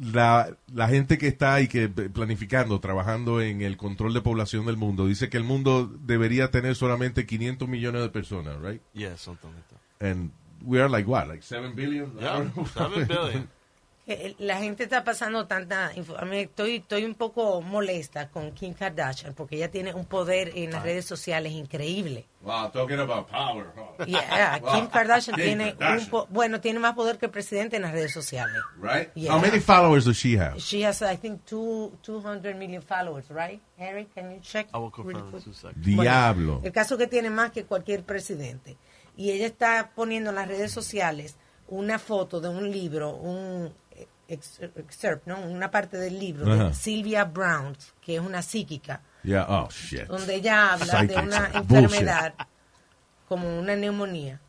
la, 0.00 0.56
la 0.72 0.88
gente 0.88 1.18
que 1.18 1.26
está 1.28 1.54
ahí 1.54 1.66
que 1.66 1.88
planificando, 1.88 2.78
trabajando 2.80 3.40
en 3.40 3.62
el 3.62 3.76
control 3.76 4.14
de 4.14 4.20
población 4.20 4.66
del 4.66 4.76
mundo, 4.76 5.06
dice 5.06 5.28
que 5.28 5.36
el 5.38 5.44
mundo 5.44 5.86
debería 6.04 6.50
tener 6.50 6.76
solamente 6.76 7.26
500 7.26 7.68
millones 7.68 8.02
de 8.02 8.08
personas, 8.10 8.60
right? 8.60 8.80
Yeah, 8.94 9.16
something 9.16 9.48
like 9.48 9.66
that. 9.70 10.06
And 10.08 10.30
we 10.64 10.78
are 10.80 10.88
like 10.88 11.08
what, 11.08 11.26
like 11.26 11.42
7 11.42 11.74
billion? 11.74 12.12
I 12.18 12.22
Yeah, 12.22 12.36
don't 12.38 12.54
know. 12.56 12.64
seven 12.66 13.06
billion. 13.08 13.48
Eh, 14.10 14.34
La 14.38 14.56
gente 14.56 14.84
está 14.84 15.04
pasando 15.04 15.46
tanta 15.46 15.92
info- 15.94 16.16
a 16.18 16.24
mí 16.24 16.38
estoy 16.38 16.76
estoy 16.76 17.04
un 17.04 17.14
poco 17.14 17.60
molesta 17.60 18.30
con 18.30 18.52
Kim 18.52 18.72
Kardashian 18.72 19.34
porque 19.34 19.56
ella 19.56 19.70
tiene 19.70 19.92
un 19.92 20.06
poder 20.06 20.50
en 20.54 20.70
las 20.70 20.82
redes 20.82 21.04
sociales 21.04 21.52
increíble. 21.52 22.26
Wow, 22.40 22.70
talking 22.70 22.98
about 23.00 23.28
power. 23.28 23.66
huh? 23.76 24.04
Yeah, 24.06 24.60
Wow. 24.62 24.72
Kim 24.72 24.86
Kardashian 24.86 25.36
Kim 25.36 25.44
tiene 25.44 25.72
Kardashian. 25.76 25.98
un 26.04 26.10
po- 26.10 26.26
bueno, 26.30 26.58
tiene 26.60 26.78
más 26.78 26.94
poder 26.94 27.18
que 27.18 27.26
el 27.26 27.32
presidente 27.32 27.76
en 27.76 27.82
las 27.82 27.92
redes 27.92 28.12
sociales. 28.12 28.56
Right? 28.80 29.12
Yeah. 29.14 29.34
How 29.34 29.40
many 29.40 29.60
followers 29.60 30.06
does 30.06 30.16
she 30.16 30.38
have? 30.38 30.58
She 30.58 30.86
has 30.86 31.02
I 31.02 31.16
think 31.18 31.44
two 31.44 31.92
200 32.02 32.56
million 32.56 32.80
followers, 32.82 33.26
right? 33.28 33.60
Harry, 33.76 34.06
can 34.14 34.30
you 34.30 34.40
check? 34.40 34.68
I 34.72 34.78
will 34.78 34.90
confirm 34.90 35.08
really 35.16 35.26
in 35.26 35.30
quick? 35.32 35.44
two 35.44 35.52
seconds. 35.52 35.84
Diablo. 35.84 36.60
El 36.64 36.72
caso 36.72 36.96
que 36.96 37.06
tiene 37.08 37.28
más 37.28 37.50
que 37.52 37.64
cualquier 37.66 38.04
presidente. 38.04 38.78
Y 39.18 39.32
ella 39.32 39.46
está 39.46 39.90
poniendo 39.94 40.30
en 40.30 40.36
las 40.36 40.48
redes 40.48 40.72
sociales 40.72 41.36
una 41.66 41.98
foto 41.98 42.40
de 42.40 42.48
un 42.48 42.70
libro, 42.70 43.14
un 43.16 43.74
excerpt, 44.28 45.26
¿no? 45.26 45.40
Una 45.40 45.70
parte 45.70 45.96
del 45.96 46.18
libro 46.18 46.44
de 46.54 46.74
Sylvia 46.74 47.24
Brown, 47.24 47.76
que 48.00 48.16
es 48.16 48.20
una 48.20 48.42
psíquica, 48.42 49.00
Yeah, 49.24 49.46
oh 49.48 49.68
shit. 49.70 50.06
donde 50.06 50.34
ella 50.36 50.74
habla 50.74 51.02
de 51.04 51.16
una 51.16 51.50
enfermedad 51.54 52.34
como 53.28 53.58
una 53.58 53.74
neumonía, 53.76 54.40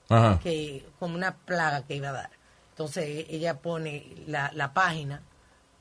que 0.44 0.86
como 1.00 1.16
una 1.16 1.36
plaga 1.36 1.84
que 1.86 1.96
iba 1.96 2.10
a 2.10 2.14
dar. 2.14 2.30
Entonces 2.72 3.26
ella 3.30 3.56
pone 3.58 4.06
la, 4.28 4.52
la 4.54 4.74
página 4.74 5.22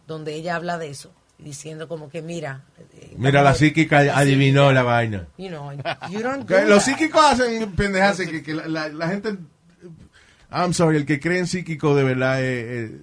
donde 0.06 0.34
ella 0.34 0.56
habla 0.56 0.78
de 0.78 0.90
eso, 0.90 1.12
diciendo 1.38 1.86
como 1.86 2.08
que 2.08 2.22
mira, 2.22 2.62
eh, 2.94 3.14
Mira, 3.16 3.42
la 3.42 3.54
psíquica 3.54 4.02
la 4.02 4.16
adivinó 4.18 4.62
psíquica, 4.62 4.72
la 4.74 4.82
vaina. 4.82 5.26
You 5.36 5.48
know, 5.48 5.72
you 6.10 6.20
don't 6.22 6.46
Que 6.48 6.62
do 6.62 6.68
los 6.68 6.82
psíquicos 6.84 7.22
hacen 7.24 7.72
pendejas 7.76 8.16
que, 8.18 8.42
que 8.42 8.54
la, 8.54 8.66
la- 8.66 8.88
la 8.88 9.08
gente 9.08 9.36
I'm 10.50 10.72
sorry 10.72 10.96
el 10.96 11.04
que 11.06 11.20
cree 11.20 11.38
en 11.40 11.46
psíquico 11.46 11.94
de 11.94 12.04
verdad 12.04 12.42
eh, 12.42 12.84
eh, 12.86 13.00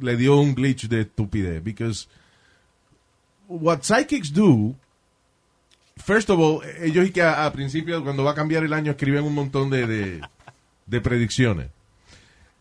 le 0.00 0.16
dio 0.16 0.36
un 0.36 0.54
glitch 0.54 0.88
de 0.88 1.02
estupidez 1.02 1.62
because 1.62 2.08
what 3.48 3.80
psychics 3.82 4.32
do 4.32 4.74
first 5.96 6.30
of 6.30 6.38
all 6.38 6.60
ellos 6.80 7.06
y 7.06 7.10
que 7.10 7.22
a, 7.22 7.44
a 7.46 7.52
principio 7.52 8.02
cuando 8.04 8.24
va 8.24 8.32
a 8.32 8.34
cambiar 8.34 8.64
el 8.64 8.72
año 8.72 8.92
escriben 8.92 9.24
un 9.24 9.34
montón 9.34 9.70
de, 9.70 9.86
de, 9.86 10.20
de 10.86 11.00
predicciones. 11.00 11.68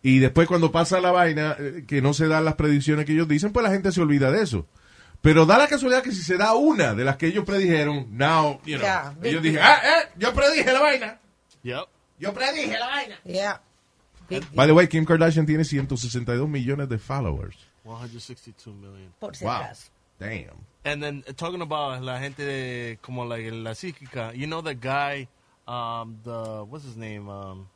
Y 0.04 0.20
después 0.20 0.48
cuando 0.48 0.72
pasa 0.72 1.00
la 1.02 1.12
vaina 1.12 1.56
eh, 1.60 1.84
que 1.88 2.02
no 2.02 2.14
se 2.14 2.28
dan 2.28 2.46
las 2.46 2.56
predicciones 2.56 3.06
que 3.06 3.12
ellos 3.14 3.28
dicen 3.28 3.52
pues 3.52 3.64
la 3.64 3.72
gente 3.72 3.92
se 3.92 4.02
olvida 4.02 4.32
de 4.32 4.42
eso. 4.44 4.66
Pero 5.22 5.46
da 5.46 5.58
la 5.58 5.68
casualidad 5.68 6.04
que 6.04 6.12
si 6.12 6.22
se 6.22 6.38
da 6.38 6.54
una 6.54 6.94
de 6.94 7.04
las 7.04 7.18
que 7.18 7.28
ellos 7.28 7.44
predijeron 7.44 8.08
now 8.16 8.62
you 8.66 8.78
know, 8.78 8.82
Yeah, 8.82 9.16
ellos 9.24 9.42
dicen 9.44 9.62
ah 9.64 9.80
eh 9.84 10.10
yo 10.18 10.34
predije 10.34 10.72
la 10.72 10.80
vaina. 10.80 11.20
Yep. 11.64 11.86
yo 12.20 12.34
predije 12.34 12.78
la 12.80 12.88
vaina 12.88 13.20
Yeah. 13.26 13.62
By 14.56 14.68
the 14.68 14.74
way 14.74 14.88
Kim 14.88 15.06
Kardashian 15.06 15.46
tiene 15.46 15.64
162 15.64 16.48
millones 16.48 16.90
de 16.90 16.98
followers 16.98 17.56
162 17.84 18.74
million. 18.74 19.14
Por 19.20 19.36
si 19.36 19.46
wow 19.46 19.62
acaso. 19.62 19.90
damn 20.20 20.66
And 20.88 21.04
then 21.04 21.24
uh, 21.28 21.34
talking 21.34 21.62
about 21.62 22.02
la 22.02 22.18
gente 22.18 22.46
de 22.46 22.98
como 23.02 23.26
like 23.26 23.52
la 23.52 23.72
psíquica, 23.72 24.34
you 24.34 24.48
know 24.48 24.62
the 24.62 24.74
guy, 24.74 25.28
um, 25.68 26.18
the 26.24 26.64
what's 26.64 26.86
his 26.86 26.96
name, 26.96 27.28
um, 27.28 27.68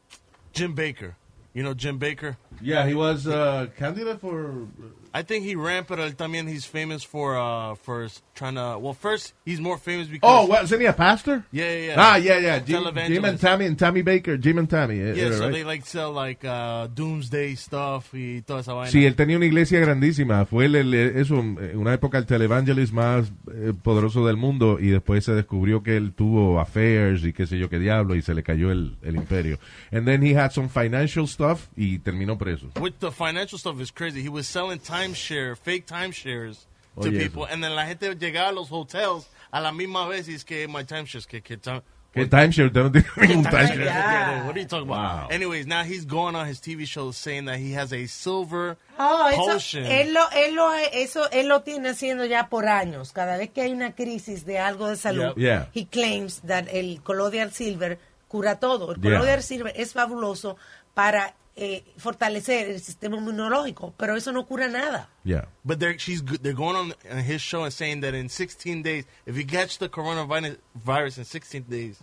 Jim 0.53 0.74
Baker. 0.74 1.17
You 1.53 1.63
know 1.63 1.74
Jim 1.74 1.98
Baker. 1.98 2.38
yeah 2.62 2.86
he 2.88 2.93
was 2.93 3.27
uh, 3.27 3.67
candidate 3.77 4.20
for 4.22 4.67
I 5.13 5.24
think 5.24 5.43
he 5.43 5.55
ran, 5.55 5.84
pero 5.86 6.05
él 6.05 6.15
también 6.15 6.48
he's 6.48 6.65
famous 6.65 7.03
for 7.03 7.36
uh 7.38 7.75
for 7.75 8.08
trying 8.34 8.55
to. 8.55 8.77
Well, 8.79 8.93
first 8.93 9.34
he's 9.43 9.60
more 9.60 9.77
famous 9.77 10.08
because. 10.08 10.24
oh 10.24 10.46
what, 10.48 10.62
wasn't 10.62 10.79
he 10.79 10.88
a 10.88 10.93
pastor 10.93 11.43
Yeah, 11.51 11.65
yeah, 11.70 11.86
yeah. 11.88 11.96
ah 11.98 12.15
yeah 12.15 12.38
yeah 12.39 12.60
Jim. 12.60 12.86
Jim 13.08 13.25
and 13.25 13.38
Tammy 13.38 13.65
and 13.65 13.77
Tammy 13.77 14.01
Baker 14.03 14.38
Jim 14.38 14.58
and 14.60 14.70
Tammy 14.70 15.00
eh, 15.01 15.13
Yeah, 15.13 15.24
era, 15.25 15.34
so 15.36 15.43
right? 15.43 15.51
they 15.51 15.63
like 15.65 15.86
sell 15.86 16.13
like 16.13 16.46
uh, 16.46 16.88
doomsday 16.88 17.55
stuff 17.55 18.13
y 18.13 18.41
toda 18.48 18.62
esa 18.62 18.72
vaina. 18.74 18.89
Sí, 18.89 19.05
él 19.05 19.15
tenía 19.15 19.36
una 19.36 19.46
iglesia 19.48 19.81
grandísima. 19.81 20.46
Fue 20.46 20.67
el, 20.67 20.75
el- 20.75 20.93
eso, 20.93 21.39
en 21.39 21.77
una 21.77 21.93
época 21.93 22.17
el 22.17 22.25
televangelist 22.25 22.93
más 22.93 23.34
eh, 23.53 23.74
poderoso 23.84 24.25
del 24.25 24.38
mundo 24.38 24.77
y 24.79 24.91
después 24.91 25.25
se 25.25 25.34
descubrió 25.34 25.84
que 25.84 25.98
él 25.98 26.13
tuvo 26.13 26.58
affairs 26.62 27.25
y 27.25 27.34
qué 27.34 27.46
sé 27.48 27.58
yo 27.58 27.70
qué 27.70 27.79
diablo 27.79 28.15
y 28.15 28.22
se 28.22 28.34
le 28.34 28.43
cayó 28.43 28.72
el, 28.72 28.96
el 29.01 29.17
imperio. 29.17 29.58
And 29.91 30.05
then 30.05 30.22
he 30.24 30.34
had 30.38 30.51
some 30.51 30.70
financial 30.70 31.27
stuff 31.27 31.40
y 31.75 32.00
terminó 32.00 32.38
preso. 32.38 32.69
With 32.79 33.00
the 33.00 33.12
financial 33.12 33.57
stuff 33.57 33.79
is 33.81 33.91
crazy. 33.91 34.21
He 34.21 34.29
was 34.29 34.48
selling 34.48 34.79
timeshare, 34.79 35.55
fake 35.57 35.86
timeshares 35.88 36.65
to 37.01 37.10
Oye, 37.10 37.17
people, 37.19 37.45
and 37.45 37.63
then 37.63 37.75
la 37.75 37.86
gente 37.86 38.13
llegaba 38.15 38.50
a 38.50 38.51
los 38.53 38.69
hotels 38.69 39.27
a 39.51 39.62
la 39.62 39.71
misma 39.71 40.07
vez 40.07 40.27
y 40.27 40.33
es 40.33 40.43
que 40.43 40.67
my 40.67 40.83
timeshares 40.83 41.25
que 41.27 41.41
que 41.41 41.57
time. 41.57 41.81
¿Qué 42.13 42.25
timeshare? 42.25 42.67
Usted 42.67 42.83
no 42.83 42.91
tiene 42.91 43.07
ningún 43.21 43.43
Timeshare. 43.45 43.67
timeshare. 43.67 43.86
Yeah. 43.86 44.45
What 44.45 44.57
are 44.57 44.60
you 44.60 44.67
talking 44.67 44.89
about? 44.89 45.21
Wow. 45.24 45.27
Anyways, 45.31 45.65
now 45.65 45.83
he's 45.83 46.03
going 46.05 46.36
on 46.36 46.45
his 46.45 46.60
TV 46.60 46.86
show 46.86 47.12
saying 47.12 47.45
that 47.45 47.57
he 47.57 47.71
has 47.71 47.93
a 47.93 48.05
silver 48.07 48.75
Oh, 49.00 49.29
eso, 49.31 49.53
potion. 49.53 49.86
él 49.86 50.13
lo, 50.13 50.27
él 50.36 50.53
lo, 50.53 50.74
eso, 50.91 51.29
él 51.31 51.48
lo 51.48 51.62
tiene 51.62 51.88
haciendo 51.88 52.25
ya 52.25 52.50
por 52.50 52.65
años. 52.67 53.13
Cada 53.13 53.38
vez 53.38 53.51
que 53.51 53.62
hay 53.62 53.71
una 53.71 53.93
crisis 53.95 54.45
de 54.45 54.60
algo 54.60 54.88
de 54.89 54.98
salud, 54.98 55.38
Yep. 55.38 55.38
Yeah. 55.38 55.67
he 55.74 55.86
claims 55.86 56.41
that 56.41 56.67
el 56.69 57.01
colloidal 57.01 57.53
silver 57.53 57.98
cura 58.27 58.60
todo. 58.60 58.91
El 58.91 59.00
Yeah. 59.01 59.12
colloidal 59.19 59.41
silver 59.41 59.71
es 59.77 59.93
fabuloso 59.93 60.57
para 60.93 61.33
eh, 61.55 61.83
fortalecer 61.98 62.69
el 62.69 62.79
sistema 62.81 63.17
inmunológico, 63.17 63.93
pero 63.98 64.15
eso 64.15 64.31
no 64.31 64.45
cura 64.45 64.67
nada. 64.67 65.10
Yeah. 65.24 65.48
But 65.63 65.79
they're 65.79 65.98
she's 66.00 66.24
they're 66.41 66.53
going 66.55 66.75
on 66.75 66.93
on 67.12 67.19
his 67.24 67.41
show 67.41 67.63
and 67.63 67.71
saying 67.74 68.01
that 68.01 68.13
in 68.13 68.29
16 68.29 68.81
days, 68.83 69.05
if 69.25 69.36
you 69.38 69.45
catch 69.45 69.77
the 69.79 69.89
coronavirus 69.89 70.57
virus 70.75 71.17
in 71.17 71.25
16 71.25 71.63
days, 71.69 71.98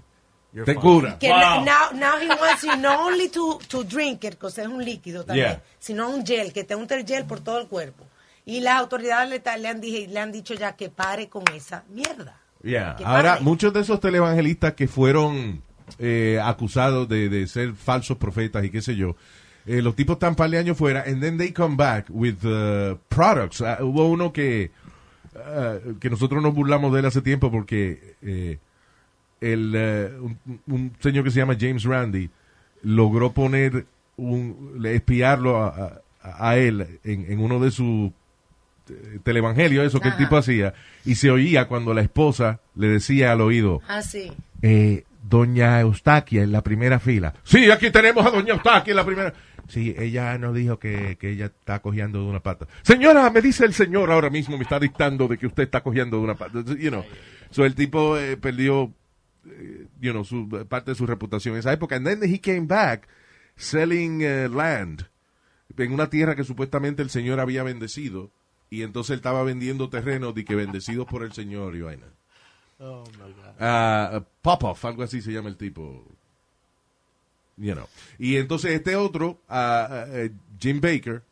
you're 0.52 0.64
Te 0.66 0.74
fine. 0.74 0.82
cura. 0.82 1.16
Que 1.18 1.30
Wow. 1.30 1.64
now, 1.64 1.90
now 1.92 2.18
he 2.18 2.28
wants 2.28 2.62
you 2.62 2.76
not 2.76 3.00
only 3.00 3.28
to, 3.30 3.58
to 3.68 3.84
drink 3.84 4.24
it, 4.24 4.38
que 4.38 4.48
es 4.48 4.58
un 4.58 4.84
líquido 4.84 5.24
también, 5.24 5.46
Yeah. 5.46 5.62
sino 5.78 6.08
un 6.10 6.24
gel, 6.24 6.52
que 6.52 6.64
te 6.64 6.74
unta 6.74 6.94
el 6.94 7.04
gel 7.06 7.24
por 7.24 7.40
todo 7.40 7.58
el 7.58 7.68
cuerpo. 7.68 8.04
Y 8.44 8.60
las 8.60 8.78
autoridades 8.80 9.28
le, 9.28 9.58
le, 9.58 9.68
han, 9.68 9.80
dije, 9.80 10.06
le 10.08 10.20
han 10.20 10.32
dicho 10.32 10.54
ya 10.54 10.74
que 10.76 10.88
pare 10.88 11.28
con 11.28 11.44
esa 11.54 11.84
mierda. 11.90 12.40
Yeah. 12.62 12.96
Ahora, 13.04 13.38
muchos 13.40 13.72
de 13.72 13.80
esos 13.80 14.00
televangelistas 14.00 14.72
que 14.74 14.88
fueron 14.88 15.62
eh, 15.98 16.40
acusados 16.42 17.08
de, 17.08 17.28
de 17.28 17.46
ser 17.46 17.72
falsos 17.74 18.16
profetas 18.18 18.64
y 18.64 18.70
qué 18.70 18.80
sé 18.82 18.96
yo, 18.96 19.16
eh, 19.66 19.82
los 19.82 19.94
tipos 19.96 20.14
están 20.16 20.34
par 20.34 20.48
de 20.50 20.58
años 20.58 20.76
fuera, 20.78 21.04
and 21.06 21.20
then 21.20 21.36
they 21.38 21.52
come 21.52 21.76
back 21.76 22.06
with 22.08 22.36
uh, 22.44 22.96
products. 23.08 23.60
Ah, 23.60 23.78
hubo 23.82 24.06
uno 24.08 24.32
que 24.32 24.70
ah, 25.36 25.76
que 26.00 26.08
nosotros 26.10 26.42
nos 26.42 26.54
burlamos 26.54 26.92
de 26.92 27.00
él 27.00 27.06
hace 27.06 27.20
tiempo 27.22 27.50
porque 27.50 28.14
eh, 28.22 28.58
el, 29.40 29.74
un, 30.20 30.38
un 30.66 30.92
señor 31.00 31.24
que 31.24 31.30
se 31.30 31.38
llama 31.40 31.56
James 31.58 31.84
Randi 31.84 32.30
logró 32.82 33.32
poner 33.32 33.86
un, 34.16 34.82
espiarlo 34.86 35.62
a, 35.62 35.68
a- 35.68 36.02
a 36.48 36.56
él 36.58 36.98
en, 37.04 37.30
en 37.30 37.38
uno 37.40 37.60
de 37.60 37.70
sus 37.70 38.10
televangelios, 39.22 39.86
eso 39.86 40.00
que 40.00 40.08
el 40.08 40.16
tipo 40.16 40.36
hacía, 40.36 40.74
y 41.04 41.14
se 41.16 41.30
oía 41.30 41.68
cuando 41.68 41.94
la 41.94 42.00
esposa 42.02 42.60
le 42.74 42.88
decía 42.88 43.32
al 43.32 43.40
oído, 43.40 43.80
Ah, 43.88 44.02
sí. 44.02 44.32
eh, 44.62 45.04
doña 45.28 45.80
Eustaquia 45.80 46.42
en 46.42 46.52
la 46.52 46.62
primera 46.62 46.98
fila. 46.98 47.34
Sí, 47.44 47.70
aquí 47.70 47.90
tenemos 47.90 48.24
a 48.24 48.30
doña 48.30 48.54
Eustaquia 48.54 48.92
en 48.92 48.96
la 48.96 49.04
primera. 49.04 49.32
Sí, 49.68 49.94
ella 49.98 50.38
nos 50.38 50.54
dijo 50.54 50.78
que, 50.78 51.16
que 51.18 51.30
ella 51.30 51.46
está 51.46 51.80
cojeando 51.80 52.20
de 52.20 52.24
una 52.24 52.40
pata. 52.40 52.66
Señora, 52.82 53.28
me 53.30 53.42
dice 53.42 53.64
el 53.66 53.74
señor 53.74 54.10
ahora 54.10 54.30
mismo, 54.30 54.56
me 54.56 54.62
está 54.62 54.80
dictando 54.80 55.28
de 55.28 55.36
que 55.36 55.46
usted 55.46 55.64
está 55.64 55.82
cojeando 55.82 56.16
de 56.16 56.24
una 56.24 56.34
pata. 56.34 56.64
You 56.64 56.90
know. 56.90 57.04
So 57.50 57.64
el 57.64 57.74
tipo 57.74 58.16
eh, 58.16 58.36
perdió, 58.36 58.92
eh, 59.46 59.86
you 60.00 60.12
know, 60.12 60.24
su, 60.24 60.48
parte 60.68 60.92
de 60.92 60.94
su 60.94 61.06
reputación 61.06 61.54
en 61.54 61.60
esa 61.60 61.72
época. 61.72 61.96
And 61.96 62.06
then 62.06 62.22
he 62.22 62.40
came 62.40 62.66
back 62.66 63.08
selling 63.56 64.22
eh, 64.22 64.48
land 64.48 65.06
en 65.76 65.92
una 65.92 66.08
tierra 66.08 66.34
que 66.34 66.44
supuestamente 66.44 67.02
el 67.02 67.10
señor 67.10 67.40
había 67.40 67.62
bendecido. 67.62 68.30
Y 68.70 68.82
entonces 68.82 69.12
él 69.12 69.16
estaba 69.16 69.42
vendiendo 69.42 69.88
terrenos 69.88 70.34
de 70.34 70.44
que 70.44 70.54
bendecidos 70.54 71.06
por 71.06 71.22
el 71.22 71.32
señor 71.32 71.74
y 71.76 71.80
vaina. 71.80 72.06
Oh 72.80 73.04
my 73.18 73.32
god. 73.32 73.54
Ah, 73.60 74.22
Popoff, 74.42 74.84
algo 74.84 75.02
así 75.02 75.20
se 75.20 75.32
llama 75.32 75.48
el 75.48 75.56
tipo. 75.56 76.04
You 77.56 77.74
know. 77.74 77.88
Y 78.18 78.36
entonces 78.36 78.72
este 78.72 78.94
otro, 78.94 79.38
ah, 79.48 80.04
eh, 80.08 80.30
Jim 80.60 80.80
Baker, 80.80 81.22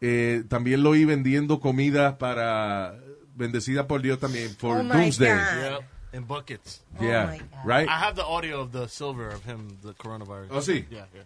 eh, 0.00 0.42
también 0.48 0.82
lo 0.82 0.90
oí 0.90 1.04
vendiendo 1.04 1.60
comida 1.60 2.18
para 2.18 2.94
bendecida 3.36 3.86
por 3.86 4.02
Dios 4.02 4.18
también, 4.18 4.50
for 4.56 4.78
Oh 4.78 4.82
my 4.82 4.90
Doomsday. 4.92 5.28
God. 5.34 5.72
Yep. 5.78 5.80
In 6.14 6.24
buckets. 6.26 6.82
Yeah, 7.00 7.26
my 7.26 7.38
God. 7.38 7.48
right? 7.64 7.88
I 7.88 7.98
have 7.98 8.16
the 8.16 8.24
audio 8.24 8.60
of 8.60 8.72
the 8.72 8.86
silver 8.88 9.28
of 9.28 9.44
him, 9.44 9.78
the 9.82 9.94
coronavirus. 9.94 10.48
Oh, 10.50 10.58
sí. 10.60 10.84
Yeah, 10.90 11.04
yeah. 11.14 11.22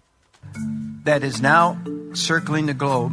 that 1.05 1.25
is 1.25 1.41
now 1.41 1.77
circling 2.13 2.67
the 2.67 2.75
globe. 2.75 3.13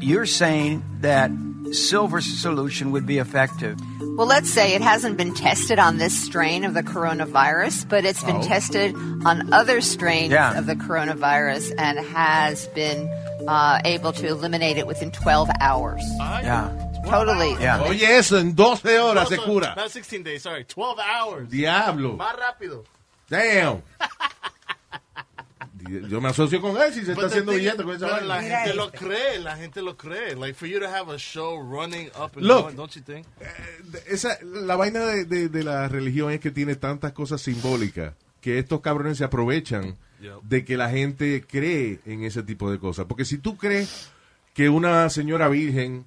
You're 0.00 0.26
saying 0.26 0.82
that 1.02 1.30
silver 1.72 2.20
solution 2.20 2.90
would 2.90 3.06
be 3.06 3.18
effective. 3.18 3.78
Well, 4.16 4.28
let's 4.28 4.48
say 4.48 4.74
it 4.74 4.80
hasn't 4.82 5.16
been 5.16 5.34
tested 5.34 5.78
on 5.80 5.98
this 5.98 6.16
strain 6.16 6.64
of 6.64 6.72
the 6.72 6.84
coronavirus, 6.84 7.88
but 7.88 8.04
it's 8.04 8.22
been 8.22 8.36
Oh. 8.36 8.42
tested 8.42 8.94
on 9.24 9.52
other 9.52 9.80
strains 9.80 10.30
Yeah. 10.32 10.56
of 10.56 10.66
the 10.66 10.76
coronavirus 10.76 11.72
and 11.78 11.98
has 11.98 12.68
been 12.68 13.08
uh, 13.48 13.80
able 13.84 14.12
to 14.12 14.26
eliminate 14.28 14.78
it 14.78 14.86
within 14.86 15.10
12 15.10 15.50
hours. 15.60 16.00
Yeah. 16.18 16.70
Totally. 17.06 17.56
Yeah. 17.60 17.82
Oye, 17.82 18.04
eso 18.04 18.36
en 18.38 18.54
12 18.54 18.98
horas 18.98 19.28
se 19.28 19.36
cura. 19.36 19.74
Not 19.76 19.90
16 19.90 20.22
days, 20.22 20.42
sorry. 20.42 20.64
12 20.64 20.98
hours. 21.00 21.48
Diablo. 21.50 22.16
Más 22.16 22.36
rápido. 22.38 22.84
Damn. 23.28 23.82
Yo 26.08 26.20
me 26.20 26.28
asocio 26.28 26.60
con 26.60 26.76
él 26.80 26.92
si 26.92 27.04
se 27.04 27.12
está 27.12 27.26
haciendo 27.26 27.52
billete 27.52 27.82
con 27.82 27.94
esa 27.94 28.06
pero 28.06 28.26
la 28.26 28.36
vaina. 28.36 28.58
gente 28.60 28.74
lo 28.74 28.90
cree, 28.90 29.38
la 29.40 29.56
gente 29.56 29.82
lo 29.82 29.96
cree. 29.96 30.34
Like 30.36 30.54
for 30.54 30.66
you 30.68 30.78
to 30.80 30.86
have 30.88 31.12
a 31.14 31.18
show 31.18 31.58
running 31.60 32.08
up 32.08 32.32
and 32.36 32.46
Look. 32.46 32.62
going, 32.64 32.76
don't 32.76 32.92
you 32.94 33.02
think? 33.02 33.26
esa, 34.06 34.38
la 34.42 34.76
vaina 34.76 35.00
de, 35.06 35.24
de- 35.24 35.48
de 35.48 35.62
la 35.64 35.88
religión 35.88 36.30
es 36.32 36.40
que 36.40 36.50
tiene 36.50 36.76
tantas 36.76 37.12
cosas 37.12 37.40
simbólicas 37.42 38.14
que 38.40 38.58
estos 38.58 38.80
cabrones 38.80 39.18
se 39.18 39.24
aprovechan 39.24 39.96
Yep. 40.20 40.42
de 40.42 40.64
que 40.64 40.76
la 40.78 40.88
gente 40.88 41.44
cree 41.46 41.98
en 42.06 42.22
ese 42.24 42.42
tipo 42.42 42.70
de 42.70 42.78
cosas. 42.78 43.04
Porque 43.06 43.24
si 43.26 43.36
tú 43.38 43.56
crees 43.58 44.10
que 44.54 44.68
una 44.70 45.10
señora 45.10 45.48
virgen 45.48 46.06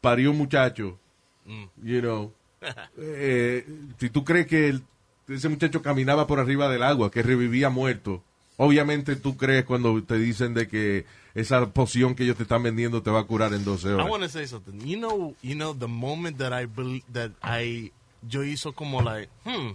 parió 0.00 0.30
un 0.30 0.38
muchacho, 0.38 0.98
Mm. 1.44 1.64
you 1.82 2.00
know, 2.00 2.32
eh, 2.98 3.66
si 3.98 4.10
tú 4.10 4.24
crees 4.24 4.46
que 4.46 4.68
el- 4.68 4.82
ese 5.28 5.48
muchacho 5.48 5.82
caminaba 5.82 6.26
por 6.26 6.38
arriba 6.40 6.68
del 6.68 6.82
agua, 6.82 7.10
que 7.10 7.22
revivía 7.22 7.68
muerto, 7.68 8.22
obviamente 8.56 9.16
tú 9.16 9.36
crees 9.36 9.64
cuando 9.64 10.02
te 10.02 10.18
dicen 10.18 10.54
de 10.54 10.68
que 10.68 11.04
esa 11.34 11.66
poción 11.70 12.14
que 12.14 12.24
ellos 12.24 12.36
te 12.36 12.44
están 12.44 12.62
vendiendo 12.62 13.02
te 13.02 13.10
va 13.10 13.20
a 13.20 13.24
curar 13.24 13.52
en 13.52 13.64
12 13.64 13.88
I 13.88 13.92
horas. 13.92 14.08
want 14.10 14.22
to 14.22 14.28
say 14.28 14.46
something. 14.46 14.78
You 14.80 14.96
know, 14.98 15.34
you 15.42 15.54
know 15.54 15.74
the 15.74 15.86
moment 15.88 16.38
that 16.38 16.52
I 16.58 16.66
that 17.12 17.32
I 17.42 17.92
yo 18.26 18.42
hizo 18.42 18.72
como 18.72 19.02
like, 19.02 19.30
hmm, 19.44 19.72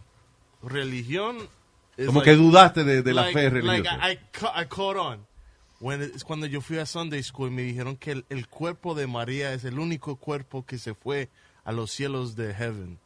religión 0.63 1.37
Como 2.05 2.21
like- 2.21 2.31
que 2.31 2.35
dudaste 2.37 2.83
de, 2.83 3.01
de 3.03 3.13
la 3.13 3.23
like- 3.23 3.33
fe 3.33 3.43
like 3.51 3.61
religiosa. 3.61 3.97
I, 4.09 4.13
I, 4.13 4.19
ca- 4.31 4.53
I 4.61 4.65
caught 4.65 4.97
on. 4.97 5.25
When 5.79 6.01
es 6.01 6.23
cuando 6.23 6.45
yo 6.45 6.61
fui 6.61 6.77
a 6.77 6.85
Sunday 6.85 7.21
School 7.23 7.49
y 7.49 7.51
me 7.55 7.61
dijeron 7.63 7.95
que 7.97 8.11
el, 8.11 8.25
el 8.29 8.47
cuerpo 8.47 8.93
de 8.93 9.07
María 9.07 9.53
es 9.53 9.63
el 9.63 9.79
único 9.79 10.15
cuerpo 10.15 10.63
que 10.65 10.77
se 10.77 10.93
fue 10.93 11.29
a 11.63 11.71
los 11.71 11.91
cielos 11.91 12.35
de 12.35 12.53
heaven. 12.53 12.99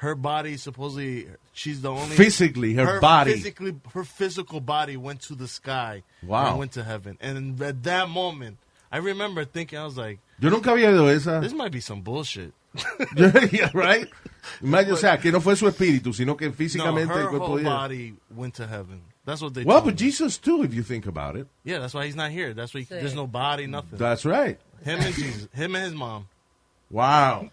Her 0.00 0.14
body 0.14 0.56
supposedly 0.56 1.26
she's 1.52 1.82
the 1.82 1.90
only 1.90 2.16
Physically, 2.16 2.72
her 2.72 3.00
body. 3.00 3.34
physically 3.34 3.74
her 3.92 4.02
physical 4.02 4.58
body 4.58 4.96
went 4.96 5.20
to 5.28 5.34
the 5.34 5.46
sky 5.46 6.02
Wow. 6.22 6.48
and 6.50 6.58
went 6.58 6.72
to 6.72 6.82
heaven. 6.84 7.18
And 7.20 7.60
at 7.60 7.82
that 7.82 8.08
moment, 8.08 8.56
I 8.90 8.96
remember 8.96 9.44
thinking 9.44 9.78
I 9.78 9.84
was 9.84 9.98
like, 9.98 10.18
Yo 10.38 10.48
nunca 10.48 10.70
había 10.70 10.88
oído 10.88 11.14
esa. 11.14 11.40
this 11.42 11.52
might 11.52 11.70
be 11.70 11.80
some 11.80 12.00
bullshit. 12.00 12.54
yeah, 13.52 13.68
right? 13.74 14.08
Imagine, 14.62 14.92
o 14.92 14.96
sea, 14.96 15.18
que 15.18 15.30
no 15.30 15.40
fue 15.40 15.54
su 15.54 15.66
espíritu, 15.66 16.14
sino 16.14 16.34
que 16.34 16.50
físicamente 16.50 17.08
no, 17.08 17.14
físicamente 17.14 17.30
her 17.30 17.34
el 17.34 17.38
whole 17.40 17.62
body 17.62 18.14
went 18.34 18.54
to 18.54 18.66
heaven. 18.66 19.02
That's 19.26 19.42
what 19.42 19.52
they. 19.52 19.64
Well, 19.64 19.82
told 19.82 19.84
but 19.84 19.94
me. 20.00 20.06
Jesus 20.06 20.38
too, 20.38 20.62
if 20.62 20.72
you 20.72 20.82
think 20.82 21.04
about 21.06 21.36
it. 21.36 21.46
Yeah, 21.62 21.78
that's 21.78 21.92
why 21.92 22.06
he's 22.06 22.16
not 22.16 22.30
here. 22.30 22.54
That's 22.54 22.72
why 22.72 22.80
he, 22.80 22.86
there's 22.86 23.14
no 23.14 23.26
body, 23.26 23.66
nothing. 23.66 23.98
That's 23.98 24.24
right. 24.24 24.58
him 24.82 24.98
and 25.00 25.14
Jesus, 25.14 25.46
him 25.52 25.74
and 25.74 25.84
his 25.84 25.92
mom. 25.94 26.26
Wow. 26.90 27.50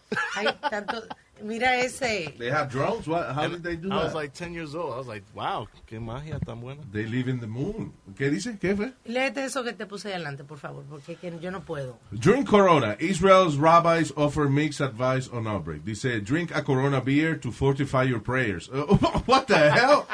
Mira 1.41 1.77
ese. 1.77 2.33
They 2.37 2.49
have 2.49 2.69
drones? 2.69 3.07
What, 3.07 3.33
how 3.33 3.43
And 3.43 3.53
did 3.53 3.63
they 3.63 3.75
do 3.75 3.91
I 3.91 3.95
that? 3.97 4.03
was 4.05 4.13
like 4.13 4.33
10 4.33 4.53
years 4.53 4.75
old. 4.75 4.93
I 4.93 4.97
was 4.97 5.07
like, 5.07 5.23
wow, 5.33 5.67
qué 5.87 5.99
magia 5.99 6.39
tan 6.45 6.59
buena. 6.61 6.81
They 6.91 7.05
live 7.05 7.27
in 7.27 7.39
the 7.39 7.47
moon. 7.47 7.93
¿Qué 8.15 8.29
dice? 8.29 8.57
¿Qué 8.59 8.75
fue? 8.75 8.93
Léete 9.05 9.43
eso 9.45 9.63
que 9.63 9.73
te 9.73 9.85
puse 9.85 10.13
adelante, 10.13 10.43
por 10.43 10.57
favor, 10.57 10.83
porque 10.89 11.17
yo 11.41 11.51
no 11.51 11.61
puedo. 11.61 11.97
During 12.11 12.43
Corona, 12.45 12.95
Israel's 12.99 13.55
rabbis 13.57 14.11
offer 14.15 14.49
mixed 14.49 14.81
advice 14.81 15.29
on 15.31 15.47
outbreak. 15.47 15.83
Dice, 15.85 16.21
drink 16.23 16.51
a 16.55 16.61
Corona 16.63 17.01
beer 17.01 17.35
to 17.39 17.51
fortify 17.51 18.03
your 18.03 18.19
prayers. 18.19 18.69
Uh, 18.69 18.85
what 19.25 19.47
the 19.47 19.57
hell? 19.71 20.07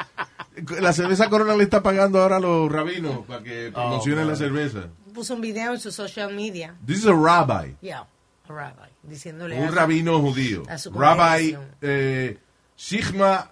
La 0.80 0.92
cerveza 0.92 1.28
Corona 1.28 1.56
le 1.56 1.64
está 1.64 1.82
pagando 1.82 2.20
ahora 2.20 2.36
a 2.36 2.40
los 2.40 2.70
rabinos 2.70 3.26
para 3.26 3.42
que 3.42 3.72
promocionen 3.72 4.28
la 4.28 4.36
cerveza. 4.36 4.88
Puso 5.12 5.34
un 5.34 5.40
video 5.40 5.72
en 5.72 5.80
su 5.80 5.90
social 5.92 6.32
media. 6.34 6.74
This 6.84 6.98
is 6.98 7.06
a 7.06 7.14
rabbi. 7.14 7.72
Yeah, 7.80 8.04
rabbi. 8.48 8.88
Diciéndole 9.06 9.56
Un 9.56 9.68
a- 9.68 9.70
rabino 9.70 10.20
judío. 10.20 10.66
a 10.68 10.78
su 10.78 10.90
Rabbi 10.90 11.56
eh, 11.82 12.36
Sigma 12.76 13.50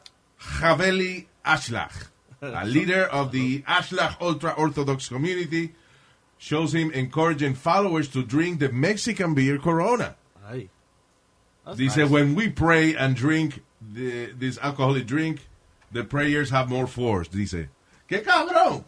Haveli 0.61 1.27
Ashlach, 1.45 2.09
a 2.41 2.65
leader 2.67 3.05
of 3.05 3.31
the 3.33 3.63
Ashlach 3.63 4.21
ultra 4.21 4.53
Orthodox 4.57 5.09
community, 5.09 5.75
shows 6.39 6.75
him 6.75 6.91
encouraging 6.93 7.55
followers 7.55 8.09
to 8.09 8.23
drink 8.23 8.59
the 8.61 8.69
Mexican 8.71 9.35
beer 9.35 9.59
Corona. 9.59 10.17
Ay. 10.47 10.69
Dice, 11.77 11.97
nice. 11.97 12.11
when 12.11 12.35
we 12.35 12.49
pray 12.49 12.95
and 12.97 13.15
drink 13.15 13.63
the, 13.81 14.33
this 14.37 14.59
alcoholic 14.59 15.07
drink, 15.07 15.47
the 15.93 16.03
prayers 16.03 16.51
have 16.51 16.69
more 16.69 16.89
force. 16.89 17.29
Dice, 17.29 17.69
¡qué 18.11 18.23
cabrón! 18.25 18.85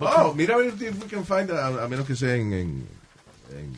Oh, 0.00 0.34
mira 0.34 0.54
a 0.54 0.58
ver 0.58 0.66
if 0.82 1.00
we 1.00 1.08
can 1.08 1.22
find, 1.22 1.48
a, 1.50 1.84
a 1.84 1.88
menos 1.88 2.06
que 2.06 2.16
sea 2.16 2.34
en, 2.34 2.52
en- 2.52 2.88
en 3.52 3.74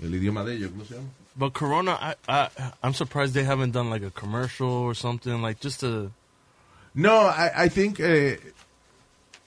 el 0.00 0.14
idioma 0.14 0.44
de 0.44 0.54
ellos, 0.56 0.70
¿cómo 0.70 0.84
se 0.84 0.94
llama? 0.94 1.08
But 1.36 1.52
Corona, 1.52 1.98
I, 2.00 2.14
I, 2.28 2.48
I'm 2.82 2.94
surprised 2.94 3.34
they 3.34 3.44
haven't 3.44 3.72
done 3.72 3.90
like 3.90 4.04
a 4.06 4.10
commercial 4.10 4.68
or 4.68 4.94
something, 4.94 5.42
like 5.42 5.60
just 5.60 5.80
to. 5.80 6.10
No, 6.94 7.26
I, 7.26 7.64
I 7.64 7.68
think, 7.68 7.98
eh, 7.98 8.38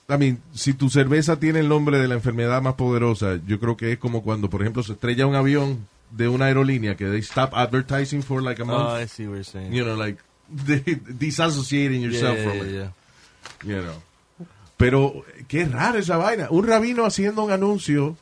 I 0.10 0.18
mean, 0.18 0.42
si 0.54 0.74
tu 0.74 0.90
cerveza 0.90 1.40
tiene 1.40 1.60
el 1.62 1.70
nombre 1.70 1.98
de 1.98 2.08
la 2.10 2.16
enfermedad 2.16 2.62
más 2.62 2.74
poderosa, 2.76 3.40
yo 3.48 3.58
creo 3.60 3.78
que 3.78 3.94
es 3.94 4.00
como 4.00 4.22
cuando, 4.22 4.50
por 4.50 4.62
ejemplo, 4.62 4.84
se 4.84 4.94
estrella 4.94 5.26
un 5.28 5.36
avión 5.36 5.88
de 6.12 6.28
una 6.28 6.46
aerolínea 6.46 6.96
que 6.98 7.06
they 7.06 7.20
stop 7.22 7.54
advertising 7.54 8.22
for 8.22 8.42
like 8.42 8.62
a 8.62 8.66
Oh, 8.66 8.68
month. 8.68 9.02
I 9.04 9.08
see 9.08 9.26
what 9.28 9.36
you're 9.36 9.44
saying. 9.46 9.72
you 9.74 9.86
know, 9.86 9.96
like 9.96 10.18
disassociating 11.20 12.02
yourself 12.02 12.38
yeah, 12.38 12.44
from 12.50 12.58
yeah, 12.58 12.64
it. 12.64 12.72
yeah. 12.74 12.90
You 13.76 13.82
know. 13.84 14.04
Pero 14.78 15.26
qué 15.48 15.66
raro 15.66 16.00
esa 16.00 16.18
vaina. 16.18 16.48
Un 16.52 16.68
rabino 16.68 17.06
haciendo 17.06 17.44
un 17.44 17.52
anuncio 17.52 18.16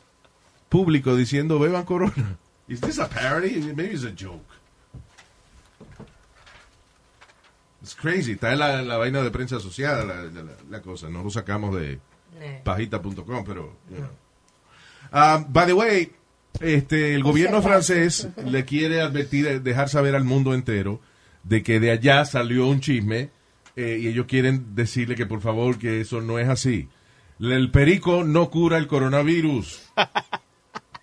público 0.68 1.14
diciendo 1.16 1.58
beban 1.58 1.84
corona. 1.84 2.36
Is 2.68 2.80
this 2.80 2.98
a 2.98 3.08
parody? 3.08 3.60
Maybe 3.74 3.94
it's 3.94 4.04
a 4.04 4.10
joke. 4.16 4.42
It's 7.82 7.94
crazy. 7.94 8.32
Está 8.32 8.52
en 8.52 8.58
la, 8.58 8.82
la 8.82 8.96
vaina 8.96 9.22
de 9.22 9.30
prensa 9.30 9.56
asociada 9.56 10.04
la, 10.04 10.22
la- 10.24 10.56
la 10.68 10.80
cosa. 10.82 11.08
No 11.08 11.22
lo 11.22 11.30
sacamos 11.30 11.74
de 11.76 12.00
Eh. 12.40 12.60
pajita.com, 12.64 13.44
pero. 13.44 13.76
you 13.90 13.96
know. 13.98 14.10
Um, 15.12 15.46
by 15.52 15.66
the 15.66 15.72
way, 15.72 16.12
este, 16.60 17.14
el 17.14 17.22
gobierno 17.22 17.62
francés 17.62 18.28
le 18.44 18.64
quiere 18.64 19.00
advertir, 19.00 19.62
dejar 19.62 19.88
saber 19.88 20.14
al 20.16 20.24
mundo 20.24 20.52
entero 20.52 21.00
de 21.44 21.62
que 21.62 21.78
de 21.78 21.92
allá 21.92 22.24
salió 22.24 22.66
un 22.66 22.80
chisme 22.80 23.30
eh, 23.76 23.98
y 24.02 24.08
ellos 24.08 24.26
quieren 24.26 24.74
decirle 24.74 25.14
que 25.14 25.26
por 25.26 25.40
favor 25.40 25.78
que 25.78 26.00
eso 26.00 26.20
no 26.20 26.38
es 26.40 26.48
así. 26.48 26.88
El 27.38 27.70
perico 27.70 28.24
no 28.24 28.50
cura 28.50 28.78
el 28.78 28.86
coronavirus. 28.88 29.82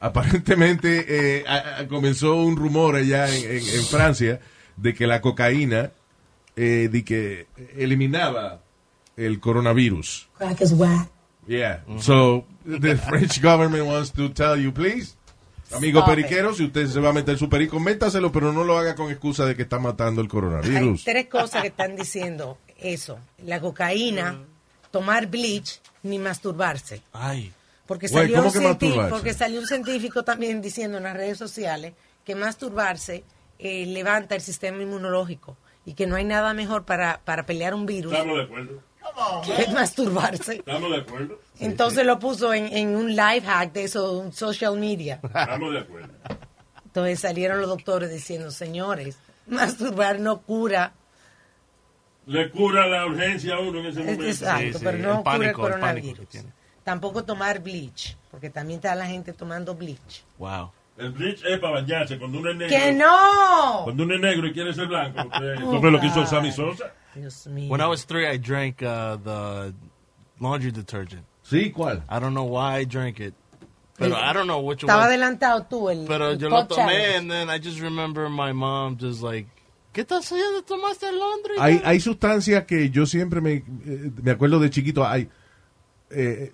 aparentemente 0.07 1.05
eh, 1.39 1.43
a- 1.47 1.79
a- 1.79 1.87
comenzó 1.87 2.35
un 2.35 2.55
rumor 2.55 2.95
allá 2.95 3.27
en, 3.35 3.43
en- 3.43 3.69
en 3.69 3.85
Francia 3.85 4.39
de 4.77 4.93
que 4.93 5.07
la 5.07 5.21
cocaína 5.21 5.91
eh, 6.55 6.89
de 6.91 7.03
que 7.03 7.47
eliminaba 7.77 8.61
el 9.17 9.39
coronavirus. 9.39 10.27
Crack 10.37 10.61
is 10.61 10.73
whack. 10.73 11.09
Yeah. 11.47 11.83
So 11.99 12.45
the 12.65 12.95
French 13.09 13.41
government 13.41 13.85
wants 13.87 14.11
to 14.13 14.29
tell 14.31 14.55
you, 14.61 14.71
please. 14.73 15.15
Amigo 15.73 15.99
Stop 16.01 16.09
periquero, 16.15 16.53
si 16.53 16.65
usted 16.65 16.87
se 16.87 16.99
va 16.99 17.09
a 17.09 17.13
meter 17.13 17.37
su 17.37 17.49
perico, 17.49 17.79
métaselo, 17.79 18.31
pero 18.31 18.53
no 18.53 18.63
lo 18.63 18.77
haga 18.77 18.93
con 18.95 19.09
excusa 19.11 19.45
de 19.45 19.55
que 19.55 19.63
está 19.63 19.79
matando 19.79 20.21
el 20.21 20.25
Hay 20.25 20.29
coronavirus. 20.29 21.03
tres 21.03 21.27
cosas 21.27 21.61
que 21.63 21.69
están 21.69 21.95
diciendo 21.95 22.59
eso. 22.77 23.17
La 23.43 23.59
cocaína, 23.59 24.37
tomar 24.91 25.27
bleach, 25.27 25.79
ni 26.03 26.19
masturbarse. 26.19 27.01
Ay. 27.13 27.51
Porque 27.85 28.07
salió, 28.07 28.37
¿cómo 28.43 28.49
un 28.49 29.09
porque 29.09 29.33
salió 29.33 29.59
un 29.59 29.67
científico 29.67 30.23
también 30.23 30.61
diciendo 30.61 30.97
en 30.97 31.03
las 31.03 31.15
redes 31.15 31.37
sociales 31.37 31.93
que 32.23 32.33
masturbarse 32.33 33.23
eh, 33.59 33.85
levanta 33.85 34.35
el 34.35 34.41
sistema 34.41 34.81
inmunológico 34.81 35.57
y 35.85 35.93
que 35.93 36.07
no 36.07 36.15
hay 36.15 36.23
nada 36.23 36.53
mejor 36.53 36.85
para, 36.85 37.19
para 37.25 37.45
pelear 37.45 37.73
un 37.73 37.85
virus 37.85 38.13
Estamos 38.13 38.37
de 38.37 38.43
acuerdo. 38.43 38.81
que 39.45 39.67
masturbarse. 39.73 40.55
Estamos 40.55 40.91
de 40.91 40.97
acuerdo. 40.97 41.39
Entonces 41.59 42.05
lo 42.05 42.19
puso 42.19 42.53
en, 42.53 42.67
en 42.75 42.95
un 42.95 43.09
live 43.09 43.41
hack 43.41 43.73
de 43.73 43.83
eso, 43.83 44.17
un 44.19 44.31
social 44.31 44.77
media. 44.77 45.19
Estamos 45.23 45.73
de 45.73 45.79
acuerdo. 45.79 46.13
Entonces 46.85 47.19
salieron 47.19 47.59
los 47.59 47.69
doctores 47.69 48.11
diciendo, 48.11 48.49
señores, 48.51 49.17
masturbar 49.47 50.19
no 50.19 50.41
cura. 50.41 50.93
Le 52.27 52.49
cura 52.49 52.87
la 52.87 53.05
urgencia 53.05 53.55
a 53.55 53.59
uno 53.59 53.79
en 53.79 53.87
ese 53.87 53.99
momento. 53.99 54.23
Exacto, 54.23 54.79
pero 54.81 54.97
no 54.99 55.17
el 55.17 55.17
cura 55.17 55.17
el 55.17 55.23
pánico, 55.23 55.35
el 55.35 55.53
pánico 55.53 55.61
coronavirus. 55.61 56.19
que 56.19 56.25
tiene. 56.27 56.49
Tampoco 56.83 57.23
tomar 57.23 57.59
bleach, 57.61 58.17
porque 58.31 58.49
también 58.49 58.77
está 58.79 58.93
la 58.95 59.05
gente 59.05 59.31
tomando 59.33 59.73
bleach. 59.75 60.23
Wow. 60.37 60.71
El 60.97 61.11
bleach 61.11 61.43
es 61.45 61.59
para 61.59 61.81
bañarse 61.81 62.19
cuando 62.19 62.37
uno 62.39 62.51
es 62.51 62.55
negro. 62.57 62.77
¡Que 62.77 62.91
no! 62.93 63.81
Cuando 63.85 64.03
uno 64.03 64.15
es 64.15 64.21
negro 64.21 64.47
y 64.47 64.53
quiere 64.53 64.73
ser 64.73 64.87
blanco. 64.87 65.21
Usted, 65.27 65.55
Oh, 65.63 65.71
¿Eso 65.71 65.81
fue 65.81 65.91
lo 65.91 65.99
que 65.99 66.07
hizo. 66.07 66.25
Sammy 66.25 66.51
Sosa? 66.51 66.91
Dios 67.15 67.47
mío. 67.47 67.69
When 67.71 67.81
I 67.81 67.85
was 67.87 68.05
three, 68.05 68.27
I 68.27 68.37
drank 68.37 68.81
uh, 68.81 69.17
the 69.23 69.73
laundry 70.39 70.71
detergent. 70.71 71.23
Sí, 71.43 71.71
¿cuál? 71.71 72.03
I 72.09 72.19
don't 72.19 72.33
know 72.33 72.45
why 72.45 72.79
I 72.81 72.85
drank 72.85 73.19
it. 73.19 73.33
Pero 73.97 74.15
I 74.17 74.33
don't 74.33 74.47
know 74.47 74.59
which 74.59 74.81
Estaba 74.83 75.03
one. 75.03 75.07
adelantado 75.13 75.63
tú 75.69 75.89
el 75.89 76.05
Pero 76.07 76.31
el 76.31 76.37
yo 76.39 76.49
lo 76.49 76.65
tomé 76.67 76.75
challenge. 76.93 77.15
and 77.17 77.31
then 77.31 77.49
I 77.49 77.59
just 77.59 77.79
remember 77.79 78.27
my 78.29 78.51
mom 78.51 78.97
just 78.99 79.21
like, 79.21 79.47
¿qué 79.93 80.01
estás 80.01 80.25
haciendo? 80.25 80.63
¿Tomaste 80.63 81.07
el 81.09 81.19
laundry? 81.19 81.55
Hay, 81.59 81.81
hay 81.85 81.99
sustancias 81.99 82.65
que 82.65 82.89
yo 82.89 83.05
siempre 83.05 83.39
me, 83.39 83.53
eh, 83.53 83.63
me 84.21 84.31
acuerdo 84.31 84.59
de 84.59 84.69
chiquito, 84.71 85.05
hay, 85.05 85.29
eh, 86.09 86.51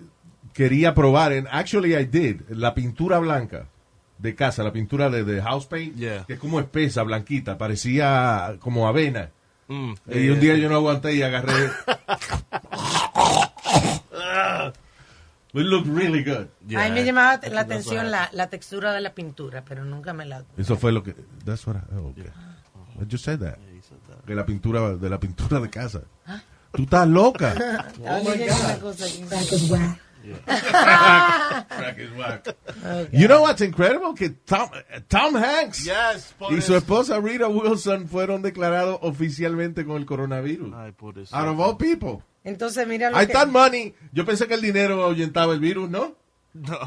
quería 0.54 0.94
probar, 0.94 1.34
and 1.34 1.48
actually 1.52 1.96
I 1.96 2.06
did, 2.06 2.42
la 2.50 2.74
pintura 2.74 3.20
blanca 3.20 3.68
de 4.18 4.36
casa, 4.36 4.64
la 4.64 4.72
pintura 4.72 5.10
de, 5.10 5.24
de 5.24 5.42
house 5.42 5.66
paint, 5.66 5.96
Yeah. 5.96 6.26
que 6.26 6.34
es 6.34 6.40
como 6.40 6.60
espesa, 6.60 7.04
blanquita, 7.04 7.58
parecía 7.58 8.58
como 8.60 8.88
avena. 8.88 9.32
Mm, 9.68 9.94
y 10.08 10.24
yeah, 10.24 10.34
un 10.34 10.40
día 10.40 10.54
yeah. 10.56 10.64
yo 10.64 10.70
no 10.70 10.76
aguanté 10.76 11.14
y 11.14 11.22
agarré. 11.22 11.54
It 15.52 15.66
looked 15.66 15.88
really 15.88 16.24
good. 16.24 16.48
A 16.78 16.86
mí 16.86 16.92
me 16.92 17.04
llamaba 17.04 17.40
la 17.50 17.62
atención 17.62 18.12
la, 18.12 18.30
la 18.34 18.50
textura 18.50 18.94
de 18.94 19.02
la 19.02 19.16
pintura, 19.16 19.64
pero 19.68 19.84
nunca 19.84 20.14
me 20.14 20.26
la... 20.26 20.46
Eso 20.58 20.78
fue 20.78 20.92
lo 20.92 21.02
que. 21.02 21.16
That's 21.44 21.66
what 21.66 21.78
I, 21.78 21.80
oh, 21.96 22.10
okay. 22.10 22.26
I 23.02 23.06
just 23.10 23.26
said 23.26 23.40
that. 23.40 23.58
De 24.28 24.36
la 24.36 24.46
pintura, 24.46 24.96
de 24.96 25.10
la 25.10 25.20
pintura 25.20 25.60
de 25.60 25.70
casa. 25.72 26.02
Tú 26.72 26.84
estás 26.84 27.08
loca. 27.08 27.54
Estaba 27.98 28.20
leyendo 28.20 28.56
una 29.76 30.00
Crack 30.46 31.98
is 31.98 32.12
whack. 32.18 32.48
You 33.12 33.28
know 33.28 33.42
what's 33.42 33.62
incredible? 33.62 34.14
Que 34.14 34.30
Tom, 34.46 34.70
Tom 35.08 35.36
Hanks 35.36 35.86
Yes, 35.86 36.34
y 36.50 36.62
su 36.62 36.76
esposa 36.76 37.20
Rita 37.22 37.48
Wilson 37.48 38.08
fueron 38.08 38.42
declarados 38.42 39.00
oficialmente 39.02 39.86
con 39.86 39.98
el 39.98 40.06
coronavirus. 40.06 40.74
Ay, 40.76 40.92
por 40.92 41.18
eso. 41.18 41.36
Out 41.36 41.48
of 41.48 41.60
all 41.60 41.78
people. 41.78 42.24
Entonces 42.44 42.88
mira 42.88 43.12
lo 43.12 43.22
I 43.22 43.28
que... 43.28 43.34
thought 43.34 43.50
money. 43.50 43.94
Yo 44.14 44.26
pensé 44.26 44.48
que 44.48 44.56
el 44.56 44.62
dinero 44.62 45.04
ahuyentaba 45.04 45.54
el 45.54 45.60
virus, 45.60 45.90
¿no? 45.90 46.16
No. 46.54 46.78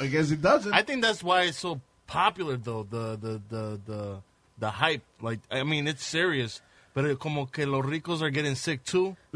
I 0.00 0.06
guess 0.08 0.30
it 0.30 0.40
doesn't. 0.40 0.72
I 0.72 0.82
think 0.82 1.02
that's 1.02 1.22
why 1.22 1.44
it's 1.44 1.58
so 1.58 1.80
popular, 2.06 2.56
though. 2.56 2.84
The 2.88 3.16
the 3.16 3.40
the 3.48 3.80
the 3.84 4.22
the 4.58 4.70
hype. 4.70 5.02
Like, 5.20 5.40
I 5.50 5.64
mean, 5.64 5.88
it's 5.88 6.04
serious, 6.04 6.62
but 6.94 7.04
it, 7.04 7.18
como 7.18 7.46
que 7.46 7.66
los 7.66 7.84
ricos 7.84 8.22
are 8.22 8.30
getting 8.30 8.54
sick 8.56 8.82
too. 8.84 9.16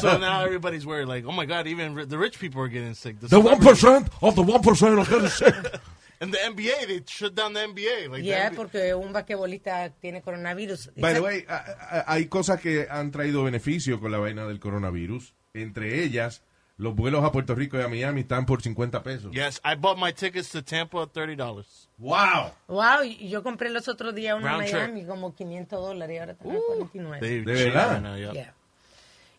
so 0.00 0.18
now 0.18 0.44
everybody's 0.44 0.84
worried. 0.86 1.08
Like, 1.08 1.24
oh 1.26 1.32
my 1.32 1.46
god, 1.46 1.66
even 1.66 1.94
ri- 1.94 2.06
the 2.06 2.18
rich 2.18 2.38
people 2.38 2.62
are 2.62 2.68
getting 2.68 2.94
sick. 2.94 3.18
The 3.20 3.38
one 3.40 3.60
celebrities- 3.60 3.80
percent 3.82 4.08
of 4.22 4.34
the 4.34 4.42
one 4.42 4.62
percent 4.62 4.98
are 4.98 5.04
getting 5.04 5.28
sick. 5.28 5.54
And 6.22 6.34
the 6.34 6.36
NBA, 6.36 6.86
they 6.86 7.02
shut 7.06 7.34
down 7.34 7.54
the 7.54 7.60
NBA. 7.60 8.10
Like, 8.10 8.20
the 8.20 8.26
Yeah, 8.28 8.50
NBA 8.50 8.56
porque 8.56 8.92
un 8.94 9.10
basquetbolista 9.10 9.90
tiene 10.02 10.20
coronavirus. 10.20 10.90
By 11.00 11.14
the 11.14 11.22
way, 11.22 11.46
a- 11.48 12.04
a- 12.06 12.12
hay 12.12 12.26
cosas 12.26 12.60
que 12.60 12.86
han 12.90 13.10
traído 13.10 13.42
beneficio 13.42 13.98
con 13.98 14.12
la 14.12 14.18
vaina 14.18 14.46
del 14.46 14.60
coronavirus. 14.60 15.32
Entre 15.54 16.04
ellas, 16.04 16.42
los 16.80 16.94
vuelos 16.96 17.22
a 17.24 17.30
Puerto 17.30 17.54
Rico 17.54 17.78
y 17.78 17.82
a 17.82 17.88
Miami 17.88 18.22
están 18.22 18.46
por 18.46 18.62
50 18.62 19.02
pesos. 19.02 19.32
Yes, 19.32 19.60
I 19.64 19.74
bought 19.76 19.98
my 19.98 20.12
tickets 20.12 20.48
to 20.50 20.62
Tampa 20.62 21.02
at 21.02 21.10
thirty 21.12 21.36
dollars. 21.36 21.88
¡Wow! 21.98 22.52
Wow, 22.68 23.02
yo 23.04 23.42
compré 23.42 23.68
los 23.68 23.86
otros 23.88 24.14
días 24.14 24.36
uno 24.38 24.48
en 24.48 24.60
trip. 24.66 24.74
Miami 24.74 25.04
como 25.04 25.34
500 25.34 25.78
dólares 25.80 26.14
y 26.16 26.18
ahora 26.18 26.32
están 26.32 26.50
en 26.50 26.60
49. 26.66 27.20
They 27.20 27.44
¿De 27.44 27.54
cheap 27.54 27.74
verdad? 27.74 28.00
now, 28.00 28.16
yeah. 28.16 28.32
Yeah. 28.32 28.54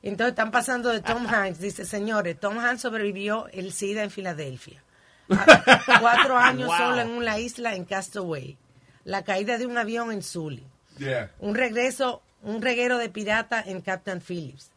Entonces 0.04 0.32
están 0.34 0.51
pasando 0.51 0.89
de 0.89 1.01
Tom 1.01 1.25
Hanks. 1.27 1.60
Dice, 1.60 1.86
señores, 1.86 2.39
Tom 2.39 2.60
Hanks 2.60 2.82
sobrevivió 2.82 3.47
el 3.51 3.71
SIDA 3.73 4.04
en 4.04 4.12
Filadelfia. 4.12 4.84
Cuatro 5.99 6.38
años 6.38 6.67
Wow. 6.67 6.77
solo 6.77 7.01
en 7.01 7.10
una 7.10 7.39
isla 7.39 7.75
en 7.75 7.86
Castaway. 7.86 8.58
La 9.04 9.23
caída 9.23 9.58
de 9.58 9.65
un 9.65 9.77
avión 9.77 10.12
en 10.12 10.21
Sully. 10.21 10.63
Yeah. 10.99 11.32
Un 11.39 11.56
regreso, 11.56 12.21
un 12.43 12.62
reguero 12.62 12.97
de 12.99 13.10
pirata 13.10 13.63
en 13.65 13.82
Captain 13.82 14.21
Phillips. 14.21 14.69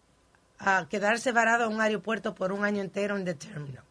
A 0.65 0.87
quedarse 0.89 1.33
varado 1.33 1.67
en 1.67 1.75
un 1.75 1.81
aeropuerto 1.81 2.35
por 2.35 2.53
un 2.53 2.65
año 2.65 2.81
entero 2.83 3.17
en 3.17 3.25
The 3.25 3.35
Terminal. 3.35 3.85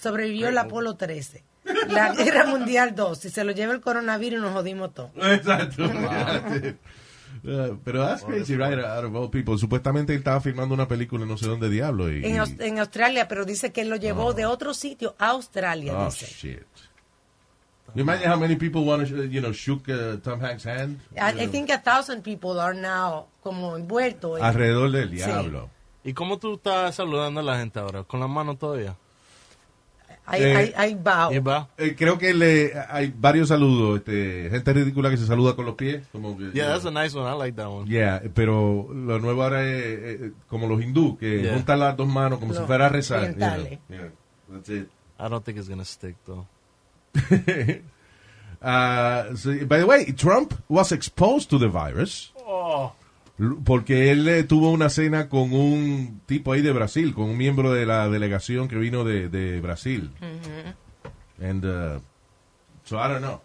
Sobrevivió 0.00 0.48
el 0.48 0.58
Apolo 0.58 0.96
13. 0.96 1.42
La 1.88 2.12
Guerra 2.14 2.46
Mundial 2.46 2.94
2. 2.94 3.18
Si 3.18 3.30
se 3.30 3.44
lo 3.44 3.52
lleva 3.52 3.72
el 3.72 3.80
coronavirus, 3.80 4.40
nos 4.40 4.52
jodimos 4.52 4.94
todos. 4.94 5.10
Exacto. 5.16 5.84
Uh, 7.44 7.76
pero 7.84 8.00
that's 8.06 8.22
crazy, 8.22 8.56
right? 8.56 8.78
Out 8.78 9.04
of 9.04 9.14
all 9.14 9.28
people. 9.28 9.58
Supuestamente 9.58 10.14
él 10.14 10.20
estaba 10.20 10.40
filmando 10.40 10.74
una 10.74 10.88
película 10.88 11.26
no 11.26 11.36
sé 11.36 11.46
dónde 11.46 11.68
diablo. 11.68 12.10
Y, 12.10 12.24
En, 12.24 12.40
en 12.60 12.78
Australia, 12.78 13.28
pero 13.28 13.44
dice 13.44 13.70
que 13.70 13.82
él 13.82 13.90
lo 13.90 13.96
llevó 13.96 14.32
de 14.32 14.46
otro 14.46 14.72
sitio 14.72 15.14
a 15.18 15.30
Australia, 15.30 15.94
oh, 15.94 16.06
dice. 16.06 16.26
shit. 16.26 16.62
You 17.94 18.02
imagine 18.02 18.28
how 18.28 18.38
many 18.38 18.56
people 18.56 18.82
want 18.82 19.06
to, 19.08 19.24
you 19.24 19.40
know, 19.40 19.52
shook 19.52 19.88
uh, 19.88 20.16
Tom 20.22 20.40
Hanks' 20.40 20.64
hand? 20.64 21.00
I, 21.16 21.44
I 21.44 21.46
think 21.46 21.70
a 21.70 21.78
thousand 21.78 22.22
people 22.22 22.58
are 22.58 22.74
now 22.74 23.26
como 23.42 23.76
envueltos. 23.76 24.38
en- 24.38 24.44
Alrededor 24.44 24.90
del 24.90 25.10
Sí. 25.10 25.22
¿Y 26.04 26.12
cómo 26.12 26.38
tú 26.38 26.54
estás 26.54 26.94
saludando 26.94 27.40
a 27.40 27.42
la 27.42 27.58
gente 27.58 27.78
ahora? 27.80 28.02
¿Con 28.04 28.20
la 28.20 28.28
mano 28.28 28.56
todavía? 28.56 28.96
Hay, 30.26 30.42
Eh. 30.42 30.74
Eh, 31.78 31.94
creo 31.98 32.16
que 32.18 32.32
le, 32.32 32.72
hay 32.88 33.12
varios 33.14 33.48
saludos. 33.48 33.98
Este, 33.98 34.48
gente 34.50 34.72
ridícula 34.72 35.10
que 35.10 35.16
se 35.18 35.26
saluda 35.26 35.54
con 35.54 35.66
los 35.66 35.74
pies. 35.74 36.06
Como 36.12 36.36
que, 36.38 36.50
Yeah, 36.52 36.68
that's 36.68 36.86
a 36.86 36.90
nice 36.90 37.14
one. 37.16 37.30
I 37.30 37.36
like 37.38 37.56
that 37.56 37.68
one. 37.68 37.90
Yeah, 37.90 38.22
pero 38.34 38.88
lo 38.92 39.18
nuevo 39.18 39.42
ahora 39.42 39.62
es 39.68 39.76
eh, 39.84 40.32
como 40.48 40.66
los 40.66 40.82
hindú, 40.82 41.18
que 41.18 41.42
Yeah. 41.42 41.54
juntan 41.54 41.80
las 41.80 41.96
dos 41.96 42.08
manos 42.08 42.38
como 42.38 42.52
Los 42.52 42.60
si 42.62 42.66
fuera 42.66 42.86
a 42.86 42.88
rezar. 42.88 43.28
you 43.32 43.34
know. 43.36 43.48
orientales. 43.48 43.78
Yeah, 43.90 44.10
that's 44.50 44.68
it. 44.70 44.88
I 45.18 45.28
don't 45.28 45.44
think 45.44 45.58
it's 45.58 45.68
gonna 45.68 45.84
stick 45.84 46.16
though. 46.26 46.46
Uh, 48.62 49.36
so, 49.36 49.50
by 49.66 49.78
the 49.78 49.84
way, 49.86 50.06
Trump 50.12 50.54
was 50.70 50.90
exposed 50.90 51.50
to 51.50 51.58
the 51.58 51.68
virus 51.68 52.32
l- 52.46 52.94
porque 53.64 54.10
él 54.12 54.28
eh, 54.28 54.44
tuvo 54.44 54.70
una 54.70 54.88
cena 54.88 55.28
con 55.28 55.52
un 55.52 56.20
tipo 56.26 56.52
ahí 56.52 56.62
de 56.62 56.72
Brasil, 56.72 57.14
con 57.14 57.24
un 57.24 57.36
miembro 57.36 57.72
de 57.72 57.84
la 57.86 58.08
delegación 58.08 58.68
que 58.68 58.76
vino 58.76 59.04
de, 59.04 59.28
de 59.28 59.60
Brasil. 59.60 60.12
And 61.40 61.64
uh, 61.64 62.00
so 62.84 62.98
I 62.98 63.08
don't 63.08 63.22
know. 63.22 63.40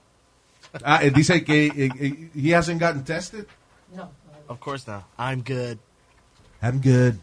Ah, 0.83 0.99
eh, 1.01 1.11
dice 1.11 1.43
que 1.43 1.65
eh, 1.65 1.89
eh, 1.99 2.29
he 2.35 2.53
hasn't 2.55 2.79
gotten 2.79 3.03
tested. 3.03 3.47
No. 3.95 4.11
Of 4.47 4.59
course 4.59 4.87
not. 4.87 5.05
I'm 5.17 5.41
good. 5.41 5.79
I'm 6.61 6.79
good. 6.81 7.15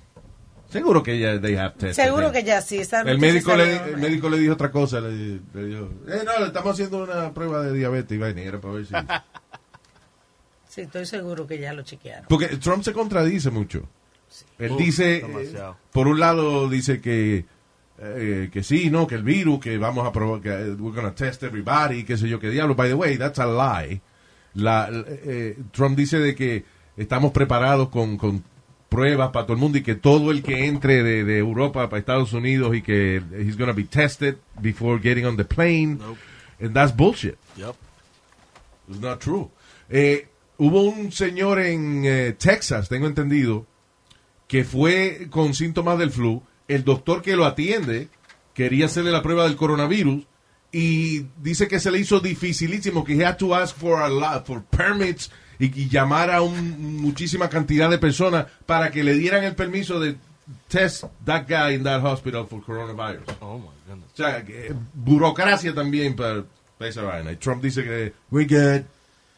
Seguro 0.68 1.02
que 1.02 1.18
ya 1.18 1.38
they 1.40 1.55
have 1.55 1.74
tested. 1.74 2.05
Seguro 2.05 2.33
que 2.33 2.42
ya 2.42 2.61
sí. 2.61 2.83
El 3.05 3.18
médico, 3.18 3.55
le, 3.55 3.76
el 3.76 3.98
médico 3.98 4.29
le 4.29 4.38
dijo 4.38 4.55
otra 4.55 4.72
cosa. 4.72 5.00
Le, 5.00 5.40
le 5.55 5.64
dijo, 5.64 5.88
eh, 6.09 6.22
no, 6.24 6.40
le 6.40 6.46
estamos 6.46 6.72
haciendo 6.72 7.05
una 7.05 7.33
prueba 7.33 7.62
de 7.62 7.72
diabetes 7.72 8.16
y 8.16 8.18
vaina, 8.18 8.42
y 8.42 8.46
era 8.46 8.61
para 8.61 8.74
ver 8.74 8.87
si... 8.87 8.94
Sí, 10.76 10.82
estoy 10.82 11.06
seguro 11.06 11.46
que 11.46 11.58
ya 11.58 11.72
lo 11.72 11.80
chequearon. 11.82 12.26
Porque 12.28 12.48
Trump 12.58 12.82
se 12.82 12.92
contradice 12.92 13.50
mucho. 13.50 13.88
Él 14.58 14.72
Uf, 14.72 14.78
dice, 14.78 15.20
demasiado. 15.22 15.72
eh, 15.72 15.76
por 15.90 16.06
un 16.06 16.20
lado 16.20 16.68
dice 16.68 17.00
que 17.00 17.46
eh, 17.98 18.50
que 18.52 18.62
sí, 18.62 18.90
no, 18.90 19.06
que 19.06 19.14
el 19.14 19.22
virus, 19.22 19.58
que 19.58 19.78
vamos 19.78 20.06
a 20.06 20.12
probar, 20.12 20.42
que 20.42 20.50
eh, 20.50 20.74
we're 20.74 20.94
gonna 20.94 21.14
test 21.14 21.42
everybody, 21.44 22.04
qué 22.04 22.18
sé 22.18 22.28
yo, 22.28 22.38
qué 22.38 22.50
diablo. 22.50 22.74
By 22.74 22.90
the 22.90 22.94
way, 22.94 23.16
that's 23.16 23.38
a 23.38 23.46
lie. 23.46 24.02
La, 24.52 24.90
eh, 24.92 25.56
Trump 25.72 25.96
dice 25.96 26.18
de 26.18 26.34
que 26.34 26.66
estamos 26.98 27.32
preparados 27.32 27.88
con, 27.88 28.18
con 28.18 28.44
pruebas 28.90 29.30
para 29.30 29.46
todo 29.46 29.54
el 29.54 29.60
mundo 29.60 29.78
y 29.78 29.82
que 29.82 29.94
todo 29.94 30.30
el 30.30 30.42
que 30.42 30.66
entre 30.66 31.02
de, 31.02 31.24
de 31.24 31.38
Europa 31.38 31.88
para 31.88 32.00
Estados 32.00 32.34
Unidos 32.34 32.76
y 32.76 32.82
que 32.82 33.22
he's 33.38 33.56
gonna 33.56 33.72
be 33.72 33.84
tested 33.84 34.36
before 34.60 35.00
getting 35.02 35.24
on 35.24 35.38
the 35.38 35.44
plane. 35.46 35.98
And 36.60 36.74
that's 36.74 36.94
bullshit. 36.94 37.38
Yep. 37.56 37.76
It's 38.90 39.00
not 39.00 39.20
true. 39.20 39.50
Eh, 39.88 40.26
hubo 40.59 40.83
un 40.83 41.12
señor 41.12 41.61
en 41.61 42.03
eh, 42.05 42.37
Texas, 42.38 42.88
tengo 42.88 43.07
entendido, 43.07 43.66
que 44.49 44.64
fue 44.64 45.29
con 45.31 45.55
síntomas 45.55 45.99
del 45.99 46.11
flu. 46.11 46.42
El 46.69 46.85
doctor 46.85 47.23
que 47.23 47.37
lo 47.37 47.45
atiende 47.45 48.09
quería 48.55 48.87
hacerle 48.87 49.11
la 49.11 49.23
prueba 49.23 49.45
del 49.45 49.57
coronavirus 49.57 50.25
y 50.73 51.27
dice 51.42 51.69
que 51.69 51.79
se 51.81 51.90
le 51.90 51.99
hizo 52.01 52.21
dificilísimo, 52.21 53.05
que 53.05 53.14
he 53.14 53.25
had 53.25 53.37
to 53.37 53.55
ask 53.55 53.77
for 53.77 54.01
a 54.03 54.09
lot, 54.09 54.47
for 54.47 54.62
permits 54.64 55.31
y, 55.59 55.66
y 55.83 55.88
llamar 55.88 56.31
a 56.31 56.42
un- 56.42 56.97
muchísima 57.01 57.49
cantidad 57.49 57.88
de 57.88 57.99
personas 57.99 58.47
para 58.66 58.90
que 58.90 59.03
le 59.05 59.14
dieran 59.14 59.45
el 59.45 59.55
permiso 59.55 59.99
de 60.01 60.16
test 60.69 61.05
that 61.25 61.47
guy 61.49 61.75
in 61.75 61.83
that 61.85 62.03
hospital 62.05 62.47
for 62.47 62.62
coronavirus. 62.62 63.25
Oh 63.40 63.59
my 63.59 63.66
goodness. 63.87 64.11
O 64.12 64.16
sea, 64.16 64.45
que, 64.45 64.69
eh, 64.69 64.75
burocracia 64.95 65.75
también 65.75 66.14
para, 66.16 66.45
para 66.79 66.88
esa 66.90 67.03
vaina. 67.03 67.33
Y 67.33 67.37
Trump 67.37 67.62
dice 67.62 67.83
que 67.85 68.12
we're 68.31 68.47
good, 68.47 68.85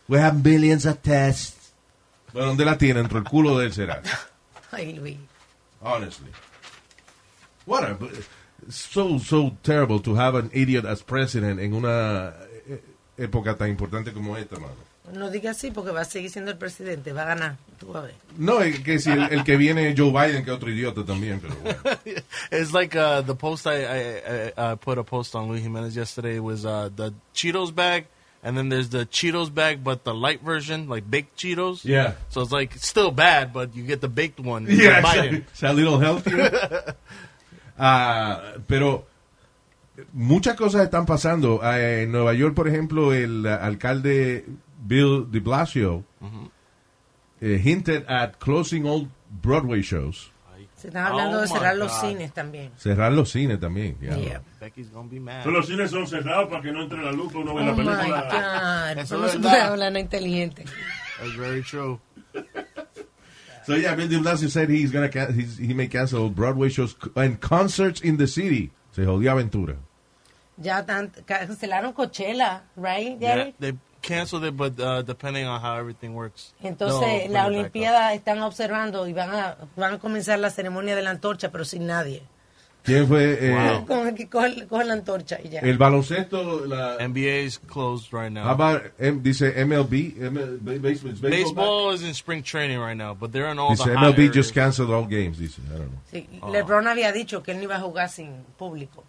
we 0.08 0.18
have 0.18 0.42
billions 0.42 0.86
of 0.86 1.02
tests. 1.02 1.72
Bueno, 2.32 2.48
¿dónde 2.48 2.64
la 2.64 2.76
tiene? 2.76 3.00
Dentro 3.00 3.20
del 3.20 3.28
culo 3.28 3.58
de 3.58 3.66
él 3.66 3.72
será. 3.72 4.02
Ay, 4.72 4.92
Luis. 4.92 5.16
Honestly. 5.82 6.30
What 7.66 7.84
a, 7.84 7.98
so, 8.70 9.18
so 9.18 9.56
terrible 9.62 10.00
to 10.00 10.14
have 10.14 10.34
an 10.34 10.50
idiot 10.52 10.84
as 10.84 11.02
president 11.02 11.60
en 11.60 11.74
una 11.74 12.34
eh, 12.66 12.82
época 13.16 13.56
tan 13.56 13.68
importante 13.68 14.12
como 14.12 14.36
esta, 14.36 14.56
mano. 14.56 14.88
No 15.12 15.30
diga 15.30 15.52
así 15.52 15.70
porque 15.70 15.90
va 15.90 16.02
a 16.02 16.04
seguir 16.04 16.30
siendo 16.30 16.50
el 16.50 16.58
presidente, 16.58 17.12
va 17.12 17.22
a 17.22 17.26
ganar. 17.26 17.56
Tú 17.78 17.96
a 17.96 18.02
ver. 18.02 18.14
No, 18.36 18.60
es 18.60 18.80
que 18.80 18.98
si 18.98 19.10
el, 19.10 19.22
el 19.32 19.42
que 19.42 19.56
viene 19.56 19.88
es 19.88 19.98
Joe 19.98 20.10
Biden, 20.10 20.44
que 20.44 20.50
otro 20.50 20.70
idiota 20.70 21.04
también, 21.04 21.40
pero 21.40 21.54
bueno. 21.56 21.78
It's 22.52 22.72
like 22.72 22.94
uh, 22.94 23.22
the 23.22 23.34
post 23.34 23.66
I, 23.66 23.84
I, 23.84 24.52
I, 24.56 24.72
I 24.72 24.74
put 24.76 24.98
a 24.98 25.04
post 25.04 25.34
on 25.34 25.48
Luis 25.48 25.62
Jimenez 25.62 25.94
yesterday 25.94 26.38
was 26.40 26.66
uh, 26.66 26.90
the 26.94 27.14
Cheetos 27.34 27.74
bag, 27.74 28.06
and 28.42 28.56
then 28.56 28.68
there's 28.68 28.90
the 28.90 29.04
Cheetos 29.06 29.52
bag, 29.52 29.82
but 29.82 30.04
the 30.04 30.14
light 30.14 30.42
version, 30.42 30.88
like 30.88 31.10
baked 31.10 31.36
Cheetos. 31.36 31.84
Yeah. 31.84 32.14
So 32.28 32.42
it's 32.42 32.52
like 32.52 32.76
it's 32.76 32.86
still 32.86 33.10
bad, 33.10 33.52
but 33.52 33.74
you 33.74 33.82
get 33.84 34.00
the 34.00 34.08
baked 34.08 34.40
one. 34.40 34.66
Yeah, 34.68 35.02
it's 35.04 35.62
a, 35.62 35.72
little 35.72 35.98
healthier. 35.98 36.94
Ah, 37.80 38.54
pero 38.66 39.06
muchas 40.12 40.56
cosas 40.56 40.82
están 40.82 41.06
pasando. 41.06 41.60
Ah, 41.62 41.78
en 41.78 42.10
Nueva 42.10 42.34
York, 42.34 42.56
por 42.56 42.66
ejemplo, 42.66 43.12
el 43.12 43.46
ah, 43.46 43.64
alcalde 43.64 44.44
Bill 44.84 45.30
de 45.30 45.40
Blasio 45.40 46.04
eh, 47.40 47.58
hinted 47.58 48.04
at 48.08 48.40
closing 48.40 48.84
all 48.84 49.08
Broadway 49.30 49.82
shows. 49.82 50.30
Se 50.78 50.88
están 50.88 51.06
hablando 51.06 51.38
Oh, 51.38 51.40
de 51.40 51.48
cerrar 51.48 51.76
los 51.76 51.92
cines 52.00 52.32
también. 52.32 52.70
Cerrar 52.78 53.10
los 53.12 53.30
cines 53.30 53.58
también. 53.58 53.98
Yeah. 54.00 54.40
Becky's 54.60 54.90
gonna 54.90 55.08
be 55.10 55.18
mad. 55.18 55.42
Pero 55.42 55.56
los 55.56 55.66
cines 55.66 55.90
son 55.90 56.06
cerrados 56.06 56.48
para 56.48 56.62
que 56.62 56.70
no 56.70 56.82
entre 56.82 57.02
la 57.02 57.10
luz, 57.10 57.32
para 57.32 57.40
uno 57.40 57.54
ver 57.54 57.64
Oh 57.64 57.66
la 57.66 57.76
película. 57.76 58.92
Eso 58.96 59.18
No 59.18 59.28
se 59.28 59.38
puede 59.40 59.60
hablar 59.60 59.92
no 59.92 59.98
inteligente. 59.98 60.64
That's 61.18 61.36
very 61.36 61.62
true. 61.62 61.98
So 63.66 63.74
yeah, 63.76 63.94
Bill 63.94 64.08
de 64.08 64.18
Blasio 64.18 64.48
said 64.48 64.70
he's 64.70 64.92
gonna 64.92 65.10
he's, 65.32 65.58
he 65.58 65.74
may 65.74 65.88
cancel 65.88 66.30
Broadway 66.30 66.70
shows 66.70 66.96
and 67.16 67.38
concerts 67.40 68.00
in 68.00 68.16
the 68.16 68.26
city. 68.26 68.70
Se 68.92 69.04
jodió 69.04 69.32
aventura. 69.32 69.76
Ya 70.56 70.84
tan, 70.86 71.10
cancelaron 71.26 71.92
Coachella, 71.92 72.62
right, 72.76 73.18
Yeah, 73.20 73.50
they 73.60 73.74
canceled 74.02 74.44
it, 74.44 74.56
but 74.56 74.78
uh, 74.80 75.02
depending 75.02 75.46
on 75.46 75.60
how 75.60 75.76
everything 75.76 76.14
works. 76.14 76.54
Entonces, 76.62 77.28
la. 77.30 77.46
Olimpiada 77.46 78.14
están 78.14 78.42
observando 78.42 79.06
y 79.08 79.12
van 79.12 79.30
a, 79.34 79.56
van 79.76 79.94
a 79.94 79.98
comenzar 79.98 80.38
la 80.38 80.50
ceremonia 80.50 80.94
de 80.96 81.02
la 81.02 81.10
antorcha, 81.10 81.50
pero 81.50 81.64
sin 81.64 81.86
nadie. 81.86 82.22
¿Quién 82.84 83.06
fue? 83.06 83.36
eh, 83.40 83.54
Wow. 83.54 83.86
Con 83.86 84.06
el 84.08 84.14
que 84.14 84.28
coge, 84.30 84.66
coge 84.66 84.84
la 84.84 84.94
antorcha 84.94 85.38
y 85.44 85.48
ya. 85.50 85.60
El 85.60 85.76
baloncesto, 85.76 86.64
la, 86.64 86.96
NBA 87.00 87.44
is 87.44 87.58
closed 87.58 88.12
right 88.14 88.32
now. 88.32 88.44
How 88.44 88.52
about, 88.52 88.82
em, 88.98 89.20
dice 89.22 89.52
MLB, 89.62 90.14
ML, 90.18 90.58
baseball, 90.80 91.12
baseball, 91.12 91.30
Baseball 91.30 91.92
is 91.94 92.02
in 92.02 92.14
spring 92.14 92.42
training 92.42 92.78
right 92.78 92.96
now, 92.96 93.14
but 93.14 93.30
they're 93.30 93.50
in 93.50 93.58
all 93.58 93.70
Dice 93.74 93.84
the 93.84 93.90
MLB 93.94 94.32
just 94.32 94.36
areas. 94.36 94.52
canceled 94.52 94.90
all 94.90 95.04
games, 95.04 95.38
dice. 95.38 95.58
I 95.68 95.76
don't 95.76 95.90
know. 95.90 96.00
Sí, 96.10 96.26
Oh. 96.40 96.50
LeBron 96.50 96.86
había 96.86 97.12
dicho 97.12 97.42
que 97.42 97.52
él 97.52 97.58
no 97.58 97.64
iba 97.64 97.76
a 97.76 97.80
jugar 97.80 98.08
sin 98.08 98.44
público. 98.58 99.04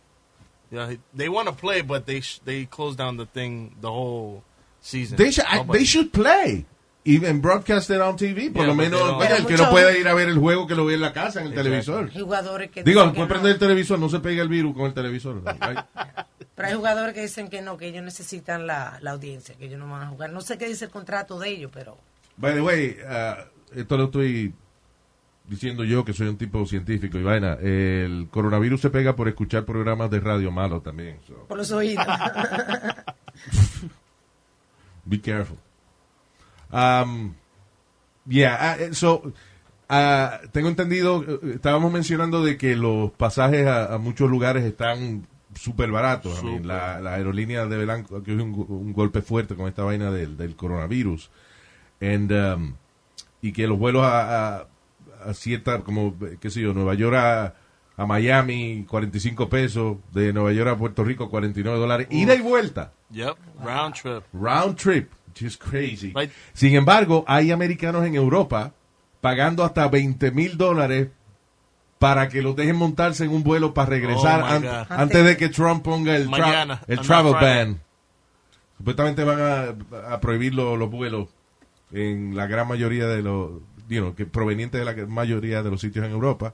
Yeah, 0.71 0.89
he- 0.91 0.99
they 1.15 1.29
want 1.29 1.47
to 1.47 1.53
play, 1.53 1.81
but 1.81 2.05
they 2.05 2.21
they 2.43 2.65
closed 2.65 2.97
down 2.97 3.15
the 3.17 3.25
thing 3.27 3.75
the 3.81 3.89
whole 3.89 4.43
season. 4.81 5.17
They, 5.17 5.31
should, 5.31 5.45
I- 5.49 5.57
Nobody- 5.57 5.79
they 5.79 5.85
should 5.85 6.11
play. 6.11 6.65
Even 7.05 7.41
broadcast 7.41 7.89
it 7.89 8.01
on 8.01 8.17
TV. 8.17 8.51
Por 8.51 8.63
Yeah, 8.63 8.67
lo 8.67 8.75
but 8.75 8.83
menos, 8.83 9.17
vaya, 9.17 9.37
el 9.37 9.45
que 9.45 9.55
no 9.55 9.69
pueda 9.69 9.97
ir 9.97 10.07
a 10.07 10.13
ver 10.13 10.27
el 10.27 10.37
juego, 10.37 10.67
que 10.67 10.75
lo 10.75 10.85
vea 10.85 10.95
en 10.95 11.01
la 11.01 11.13
casa, 11.13 11.39
en 11.39 11.47
el 11.47 11.53
Exactly. 11.53 11.69
televisor. 11.71 12.11
Jugadores 12.11 12.69
que 12.71 12.83
Digo, 12.83 13.01
puede 13.13 13.19
no. 13.21 13.27
prender 13.27 13.51
el 13.53 13.57
televisor, 13.57 13.97
no 13.97 14.09
se 14.09 14.19
pega 14.19 14.43
el 14.43 14.49
virus 14.49 14.75
con 14.75 14.85
el 14.85 14.93
televisor. 14.93 15.41
Ay, 15.61 15.77
Pero 16.55 16.67
hay 16.67 16.73
jugadores 16.75 17.13
que 17.15 17.21
dicen 17.21 17.49
que 17.49 17.61
no, 17.61 17.77
que 17.77 17.87
ellos 17.87 18.03
necesitan 18.03 18.67
la, 18.67 18.99
la 19.01 19.11
audiencia, 19.11 19.55
que 19.55 19.65
ellos 19.65 19.79
no 19.79 19.89
van 19.89 20.03
a 20.03 20.07
jugar. 20.09 20.29
No 20.31 20.41
sé 20.41 20.57
qué 20.57 20.67
dice 20.67 20.85
el 20.85 20.91
contrato 20.91 21.39
de 21.39 21.49
ellos, 21.49 21.71
pero 21.73 21.97
By 22.37 22.53
the 22.53 22.61
way, 22.61 22.97
uh, 23.01 23.79
esto 23.79 23.97
lo 23.97 24.03
estoy 24.05 24.53
diciendo 25.47 25.83
yo, 25.85 26.05
que 26.05 26.13
soy 26.13 26.27
un 26.27 26.37
tipo 26.37 26.63
científico 26.67 27.17
y 27.17 27.23
vaina. 27.23 27.53
El 27.61 28.27
coronavirus 28.29 28.81
se 28.81 28.89
pega 28.89 29.15
por 29.15 29.27
escuchar 29.29 29.63
programas 29.65 30.11
de 30.11 30.19
radio 30.19 30.51
malos 30.51 30.83
también. 30.83 31.17
so. 31.25 31.45
por 31.47 31.57
los 31.57 31.71
oídos. 31.71 32.05
Be 35.09 35.19
careful. 35.19 35.57
Um, 36.71 37.35
yeah, 38.27 38.77
uh, 38.79 38.93
so, 38.93 39.33
uh, 39.89 40.47
tengo 40.51 40.69
entendido, 40.69 41.17
uh, 41.17 41.39
estábamos 41.55 41.91
mencionando 41.91 42.43
de 42.43 42.57
que 42.57 42.75
los 42.75 43.11
pasajes 43.11 43.65
a, 43.65 43.95
a 43.95 43.97
muchos 43.97 44.29
lugares 44.29 44.63
están 44.63 45.27
súper 45.55 45.91
baratos. 45.91 46.39
I 46.39 46.43
mean, 46.43 46.55
Súper. 46.57 46.65
la, 46.67 47.01
la 47.01 47.13
aerolínea 47.15 47.65
de 47.65 47.77
Belanco 47.77 48.21
que 48.21 48.35
es 48.35 48.39
un, 48.39 48.53
un 48.69 48.93
golpe 48.93 49.23
fuerte 49.23 49.55
con 49.55 49.67
esta 49.67 49.83
vaina 49.83 50.11
del, 50.11 50.37
del 50.37 50.55
coronavirus. 50.55 51.31
And, 52.01 52.31
um, 52.31 52.75
y 53.41 53.51
que 53.51 53.65
los 53.65 53.79
vuelos 53.79 54.03
a, 54.03 54.57
a, 54.57 54.67
a 55.25 55.33
cierta, 55.33 55.79
como, 55.79 56.15
qué 56.39 56.51
sé 56.51 56.61
yo, 56.61 56.73
Nueva 56.73 56.93
York 56.93 57.15
a, 57.15 57.55
a 57.97 58.05
Miami, 58.05 58.85
45 58.87 59.49
pesos, 59.49 59.97
de 60.13 60.33
Nueva 60.33 60.53
York 60.53 60.69
a 60.69 60.77
Puerto 60.77 61.03
Rico, 61.03 61.31
49 61.31 61.79
dólares, 61.79 62.07
ida 62.11 62.35
y 62.35 62.41
vuelta 62.41 62.93
Yep, 63.11 63.37
round 63.63 63.95
trip. 63.95 64.23
round 64.33 64.75
trip, 64.77 65.11
which 65.27 65.41
is 65.41 65.57
crazy. 65.57 66.13
Sin 66.53 66.75
embargo, 66.75 67.23
hay 67.27 67.51
americanos 67.51 68.05
en 68.05 68.15
Europa 68.15 68.73
pagando 69.21 69.63
hasta 69.63 69.87
20 69.87 70.31
mil 70.31 70.57
dólares 70.57 71.09
para 71.97 72.29
que 72.29 72.41
los 72.41 72.55
dejen 72.55 72.75
montarse 72.77 73.25
en 73.25 73.31
un 73.31 73.43
vuelo 73.43 73.73
para 73.73 73.89
regresar 73.89 74.41
Oh, 74.41 74.45
my 74.45 74.51
an- 74.55 74.61
God. 74.87 74.97
antes 74.97 75.25
de 75.25 75.35
que 75.37 75.49
Trump 75.49 75.83
ponga 75.83 76.15
el, 76.15 76.27
tra- 76.27 76.39
Mañana, 76.39 76.81
el 76.87 76.99
travel 77.01 77.33
ban. 77.33 77.81
Supuestamente 78.77 79.23
van 79.25 79.41
a, 79.41 80.13
a 80.13 80.19
prohibir 80.21 80.53
lo- 80.53 80.77
los 80.77 80.89
vuelos 80.89 81.27
en 81.91 82.35
la 82.37 82.47
gran 82.47 82.67
mayoría 82.67 83.07
de 83.07 83.21
los, 83.21 83.51
you 83.89 83.99
know, 83.99 84.15
que 84.15 84.25
provenientes 84.25 84.79
de 84.79 84.85
la 84.85 85.05
mayoría 85.07 85.61
de 85.63 85.69
los 85.71 85.81
sitios 85.81 86.05
en 86.05 86.11
Europa, 86.11 86.53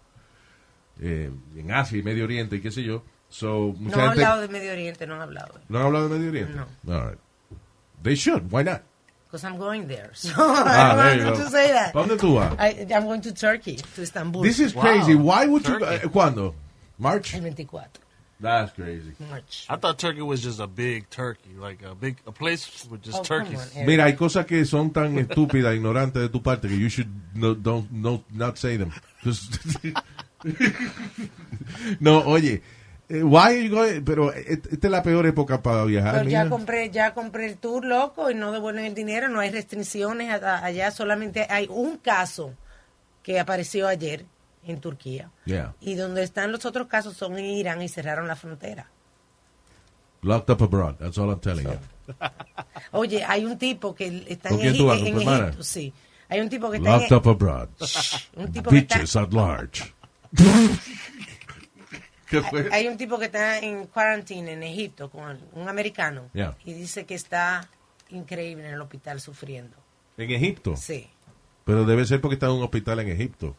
eh, 1.00 1.30
en 1.56 1.72
Asia 1.72 2.00
y 2.00 2.04
Medio 2.04 2.24
Oriente 2.24 2.56
y 2.56 2.62
qué 2.62 2.72
sé 2.72 2.82
yo. 2.82 3.04
So, 3.38 3.48
No 3.48 3.74
mucha 3.80 3.96
han 3.96 4.10
gente- 4.12 4.24
hablado 4.24 4.42
de 4.42 4.48
Medio 4.48 4.72
Oriente, 4.72 5.06
no 5.08 5.16
han 5.16 5.22
hablado. 5.24 5.60
¿No 5.68 5.80
han 5.80 5.86
hablado 5.88 6.08
de 6.08 6.16
Medio 6.16 6.30
Oriente? 6.30 6.56
No. 6.84 6.94
All 6.94 7.08
right. 7.10 7.18
They 8.02 8.16
should. 8.16 8.50
Why 8.50 8.64
not? 8.64 8.82
Because 9.28 9.44
I'm 9.44 9.58
going 9.58 9.88
there. 9.88 10.12
So 10.14 10.30
Ah, 10.38 10.94
I 10.94 10.96
there 10.96 11.18
you 11.20 11.26
wanted 11.26 11.38
go. 11.40 11.44
to 11.44 11.50
say 11.50 11.68
that. 11.74 11.92
¿Pa' 11.94 12.04
dónde 12.04 12.18
tú 12.18 12.36
vas? 12.36 12.56
I, 12.58 12.88
I'm 12.94 13.04
going 13.06 13.20
to 13.22 13.34
Turkey, 13.34 13.76
to 13.96 14.02
Istanbul. 14.04 14.42
This 14.42 14.60
is 14.62 14.74
Wow. 14.74 14.84
crazy. 14.84 15.16
Why 15.16 15.48
would 15.48 15.68
you? 15.68 15.80
Turkey. 15.80 15.86
eh, 16.06 16.08
¿Cuándo? 16.08 16.54
March? 16.98 17.34
El 17.34 17.42
24. 17.42 17.84
That's 18.40 18.72
crazy. 18.74 19.12
March. 19.30 19.66
I 19.70 19.76
thought 19.76 19.98
Turkey 20.00 20.22
was 20.22 20.42
just 20.42 20.62
a 20.62 20.68
big 20.68 21.10
turkey, 21.10 21.56
like 21.60 21.84
a 21.84 21.94
big 21.96 22.18
a 22.28 22.32
place 22.32 22.86
with 22.90 23.02
just 23.02 23.18
Oh, 23.18 23.24
come 23.24 23.44
turkeys. 23.48 23.60
on, 23.60 23.68
Eric. 23.76 23.88
Mira, 23.88 24.04
hay 24.04 24.14
cosas 24.16 24.46
que 24.46 24.64
son 24.66 24.92
tan 24.92 25.18
estúpidas, 25.28 25.74
ignorantes 25.76 26.22
de 26.22 26.30
tu 26.30 26.42
parte 26.42 26.70
que 26.70 26.78
you 26.78 26.88
should 26.90 27.10
no, 27.34 27.54
don't, 27.54 27.92
no, 27.92 28.24
not 28.32 28.58
say 28.58 28.78
them. 28.78 28.92
Just- 29.24 29.60
no, 32.00 32.20
oye, 32.26 32.62
why 33.10 33.54
are 33.56 33.64
you 33.64 33.70
going? 33.76 34.02
Pero 34.04 34.34
eh, 34.34 34.60
esta 34.72 34.88
es 34.88 34.92
la 34.92 35.04
peor 35.04 35.26
época 35.26 35.62
para 35.62 35.84
viajar. 35.86 36.14
Pero 36.16 36.30
ya 36.30 36.44
mija. 36.44 36.50
compré, 36.50 36.90
ya 36.90 37.14
compré 37.14 37.46
el 37.48 37.58
tour 37.58 37.86
loco 37.86 38.30
y 38.32 38.36
no 38.36 38.52
devuelven 38.52 38.86
el 38.86 38.94
dinero, 38.96 39.28
no 39.30 39.40
hay 39.40 39.52
restricciones 39.52 40.42
allá, 40.42 40.92
solamente 40.92 41.46
hay 41.50 41.68
un 41.70 41.98
caso 41.98 42.54
que 43.24 43.40
apareció 43.40 43.88
ayer 43.88 44.26
en 44.66 44.80
Turquía. 44.80 45.30
Yeah. 45.46 45.76
Y 45.82 45.96
donde 45.96 46.24
están 46.24 46.52
los 46.52 46.66
otros 46.66 46.88
casos 46.88 47.16
son 47.16 47.38
en 47.38 47.46
Irán 47.46 47.82
y 47.82 47.90
cerraron 47.90 48.28
la 48.28 48.36
frontera. 48.36 48.88
Locked 50.22 50.50
up 50.54 50.64
abroad. 50.64 50.96
That's 50.96 51.18
all 51.20 51.30
I'm 51.30 51.40
telling 51.40 51.66
you. 51.66 51.78
Oye, 52.92 53.24
hay 53.24 53.46
un 53.46 53.58
tipo 53.60 53.94
que 53.94 54.26
está 54.28 54.50
¿Con 54.50 54.60
en, 54.60 54.64
quién 54.64 54.78
tú 54.78 54.88
vas, 54.88 55.00
Egip- 55.00 55.14
con 55.14 55.22
en? 55.22 55.44
Egipto, 55.44 55.64
sí. 55.64 55.94
Hay 56.30 56.40
un 56.40 56.50
tipo 56.50 56.72
que 56.72 56.78
está 56.78 56.98
Locked 56.98 57.12
en, 57.12 57.18
up 57.18 57.30
abroad. 57.30 57.70
un 58.36 58.52
tipo 58.52 58.70
que 58.72 58.78
está, 58.80 58.96
Bitches 58.98 59.16
at 59.16 59.32
large. 59.32 59.94
¿Qué 62.30 62.42
fue? 62.42 62.68
hay 62.72 62.88
un 62.88 62.98
tipo 62.98 63.20
que 63.20 63.26
está 63.26 63.60
en 63.60 63.86
quarantine 63.88 64.54
en 64.54 64.64
Egipto 64.64 65.10
con 65.10 65.38
un 65.54 65.70
americano 65.70 66.30
Yeah. 66.34 66.56
y 66.66 66.74
dice 66.74 67.06
que 67.06 67.16
está 67.16 67.68
increíble 68.10 68.68
en 68.68 68.74
el 68.74 68.82
hospital 68.82 69.20
sufriendo. 69.22 69.76
En 70.18 70.32
Egipto. 70.32 70.76
Sí. 70.76 71.08
Pero 71.66 71.86
debe 71.86 72.06
ser 72.06 72.22
porque 72.22 72.36
está 72.36 72.46
en 72.48 72.54
un 72.54 72.64
hospital 72.64 73.00
en 73.00 73.10
Egipto. 73.10 73.56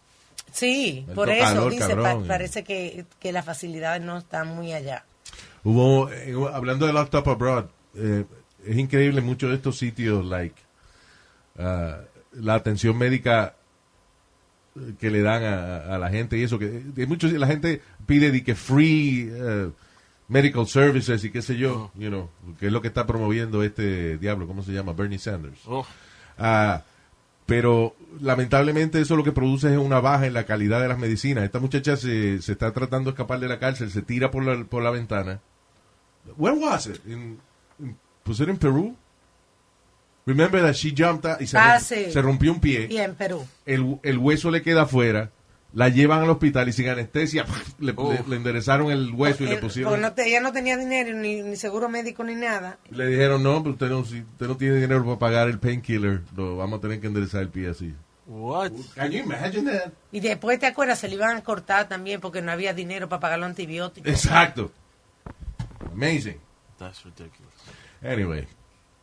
Sí, 0.53 1.05
El 1.09 1.15
por 1.15 1.29
eso 1.29 1.45
calor, 1.45 1.73
dice, 1.73 1.89
cabrón. 1.89 2.23
pa- 2.23 2.29
parece 2.29 2.65
que, 2.65 3.05
que 3.19 3.33
las 3.33 3.45
facilidades 3.45 4.01
no 4.03 4.19
están 4.19 4.49
muy 4.49 4.73
allá. 4.73 5.05
Hubo, 5.65 6.11
eh, 6.13 6.33
hablando 6.53 6.87
de 6.87 6.93
Up 6.93 7.29
Abroad, 7.29 7.67
eh, 7.95 8.25
es 8.65 8.77
increíble 8.77 9.21
muchos 9.21 9.51
de 9.51 9.57
estos 9.57 9.77
sitios, 9.79 10.25
like, 10.25 10.55
ah, 11.59 11.99
la 12.33 12.55
atención 12.55 12.97
médica 12.97 13.57
que 14.99 15.11
le 15.11 15.23
dan 15.23 15.43
a, 15.45 15.95
a 15.95 15.99
la 15.99 16.11
gente 16.11 16.37
y 16.39 16.43
eso, 16.43 16.59
que 16.59 16.67
de 16.69 17.07
muchos, 17.07 17.33
la 17.33 17.47
gente 17.47 17.81
pide 18.07 18.31
de 18.31 18.43
que 18.45 18.55
free 18.55 19.31
eh, 19.33 19.71
medical 20.29 20.67
services 20.67 21.23
y 21.25 21.31
qué 21.31 21.43
sé 21.43 21.57
yo, 21.57 21.91
you 21.97 22.09
know, 22.09 22.29
que 22.59 22.67
es 22.67 22.73
lo 22.73 22.83
que 22.83 22.89
está 22.89 23.07
promoviendo 23.07 23.63
este 23.63 24.19
diablo, 24.19 24.47
¿cómo 24.47 24.63
se 24.63 24.73
llama? 24.73 24.93
Bernie 24.93 25.19
Sanders. 25.19 25.59
Oh. 25.67 25.87
Ah, 26.39 26.83
pero 27.47 27.95
lamentablemente 28.21 29.01
eso 29.01 29.15
lo 29.17 29.23
que 29.23 29.31
produce 29.33 29.73
es 29.73 29.79
una 29.79 30.01
baja 30.01 30.27
en 30.27 30.35
la 30.35 30.45
calidad 30.47 30.81
de 30.83 30.89
las 30.89 30.99
medicinas. 30.99 31.45
Esta 31.45 31.61
muchacha 31.61 31.97
se, 31.97 32.43
se 32.43 32.53
está 32.53 32.73
tratando 32.73 33.11
de 33.11 33.15
escapar 33.15 33.39
de 33.39 33.47
la 33.49 33.59
cárcel, 33.61 33.91
se 33.91 34.03
tira 34.03 34.31
por 34.33 34.45
la, 34.45 34.65
por 34.65 34.83
la 34.83 34.91
ventana. 34.91 35.41
Where 36.37 36.59
was 36.59 36.87
it? 36.89 37.01
In, 37.07 37.39
in- 37.79 37.97
was 38.27 38.41
it 38.41 38.49
in 38.49 38.57
Peru? 38.57 38.97
Remember 40.27 40.61
that 40.61 40.75
she 40.75 40.93
jumped 40.95 41.25
out 41.25 41.41
y 41.41 41.47
se, 41.47 41.57
Ah, 41.57 41.79
sí. 41.81 42.11
se 42.11 42.21
rompió 42.21 42.53
un 42.53 42.61
pie. 42.61 42.89
Y 42.91 42.99
en 42.99 43.15
Perú. 43.15 43.47
El, 43.65 43.99
el 44.03 44.19
hueso 44.19 44.51
le 44.51 44.61
queda 44.63 44.83
afuera. 44.83 45.31
La 45.73 45.89
llevan 45.89 46.23
al 46.23 46.31
hospital 46.31 46.69
y 46.69 46.73
sin 46.73 46.89
anestesia 46.89 47.45
le, 47.79 47.93
le- 47.93 48.25
le 48.29 48.37
enderezaron 48.37 48.91
el 48.91 49.13
hueso 49.13 49.45
y 49.45 49.47
le 49.49 49.59
pusieron. 49.59 49.91
porque 49.93 50.03
no 50.03 50.13
te- 50.15 50.27
ella 50.29 50.41
no 50.41 50.53
tenía 50.53 50.77
dinero, 50.77 51.15
ni, 51.17 51.43
ni 51.43 51.55
seguro 51.57 51.89
médico, 51.89 52.25
ni 52.25 52.35
nada. 52.35 52.79
Le 52.91 53.07
dijeron, 53.07 53.43
no, 53.43 53.63
pero 53.63 53.73
usted 53.75 53.89
no, 53.89 54.05
si 54.05 54.21
usted 54.21 54.47
no 54.49 54.57
tiene 54.57 54.77
dinero 54.77 55.05
para 55.05 55.19
pagar 55.19 55.49
el 55.49 55.59
painkiller, 55.59 56.23
lo 56.35 56.57
vamos 56.57 56.79
a 56.79 56.83
tener 56.83 57.01
que 57.01 57.07
enderezar 57.09 57.43
el 57.43 57.49
pie 57.51 57.69
así. 57.69 57.95
What? 58.27 58.73
Can 58.95 59.11
you 59.13 59.21
imagine 59.21 59.71
that? 59.71 59.93
Y 60.11 60.19
después, 60.21 60.59
¿te 60.59 60.67
acuerdas? 60.67 60.99
Se 60.99 61.09
le 61.09 61.15
iban 61.15 61.37
a 61.37 61.43
cortar 61.45 61.89
también 61.89 62.21
porque 62.21 62.41
no 62.43 62.51
había 62.51 62.73
dinero 62.75 63.09
para 63.09 63.21
pagar 63.21 63.39
los 63.39 63.49
antibióticos. 63.51 64.11
Exacto. 64.11 64.73
Amazing. 65.93 66.39
That's 66.79 67.05
ridiculous. 67.05 67.53
Anyway, 68.03 68.47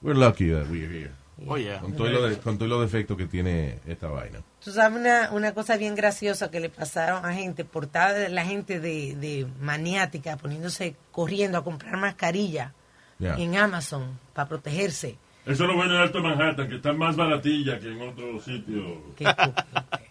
we're 0.03 0.13
lucky 0.17 0.49
that 0.51 0.67
we're 0.69 0.87
here. 0.87 1.11
Oh, 1.47 1.57
yeah. 1.57 1.79
Con 1.79 1.93
todos 1.95 2.11
los 2.11 2.91
de- 2.91 3.05
con 3.07 3.17
que 3.17 3.25
tiene 3.25 3.79
esta 3.87 4.07
vaina. 4.07 4.39
Tú 4.63 4.71
sabes 4.71 4.97
una, 4.99 5.31
una 5.31 5.53
cosa 5.53 5.75
bien 5.77 5.95
graciosa 5.95 6.51
que 6.51 6.59
le 6.59 6.69
pasaron 6.69 7.25
a 7.25 7.33
gente, 7.33 7.65
portada 7.65 8.13
de 8.13 8.29
la 8.29 8.45
gente 8.45 8.79
de, 8.79 9.15
de 9.15 9.47
maniática, 9.59 10.37
poniéndose, 10.37 10.95
corriendo 11.11 11.57
a 11.57 11.63
comprar 11.63 11.97
mascarilla 11.97 12.73
Ya. 13.19 13.35
en 13.35 13.57
Amazon 13.57 14.19
para 14.33 14.47
protegerse. 14.47 15.17
Eso 15.45 15.63
es 15.63 15.69
lo 15.69 15.75
bueno 15.75 15.95
en 15.95 16.01
Alto 16.01 16.21
Manhattan, 16.21 16.69
que 16.69 16.75
está 16.77 16.93
más 16.93 17.15
baratilla 17.17 17.77
que 17.79 17.87
en 17.91 18.01
otro 18.01 18.39
sitio. 18.39 19.01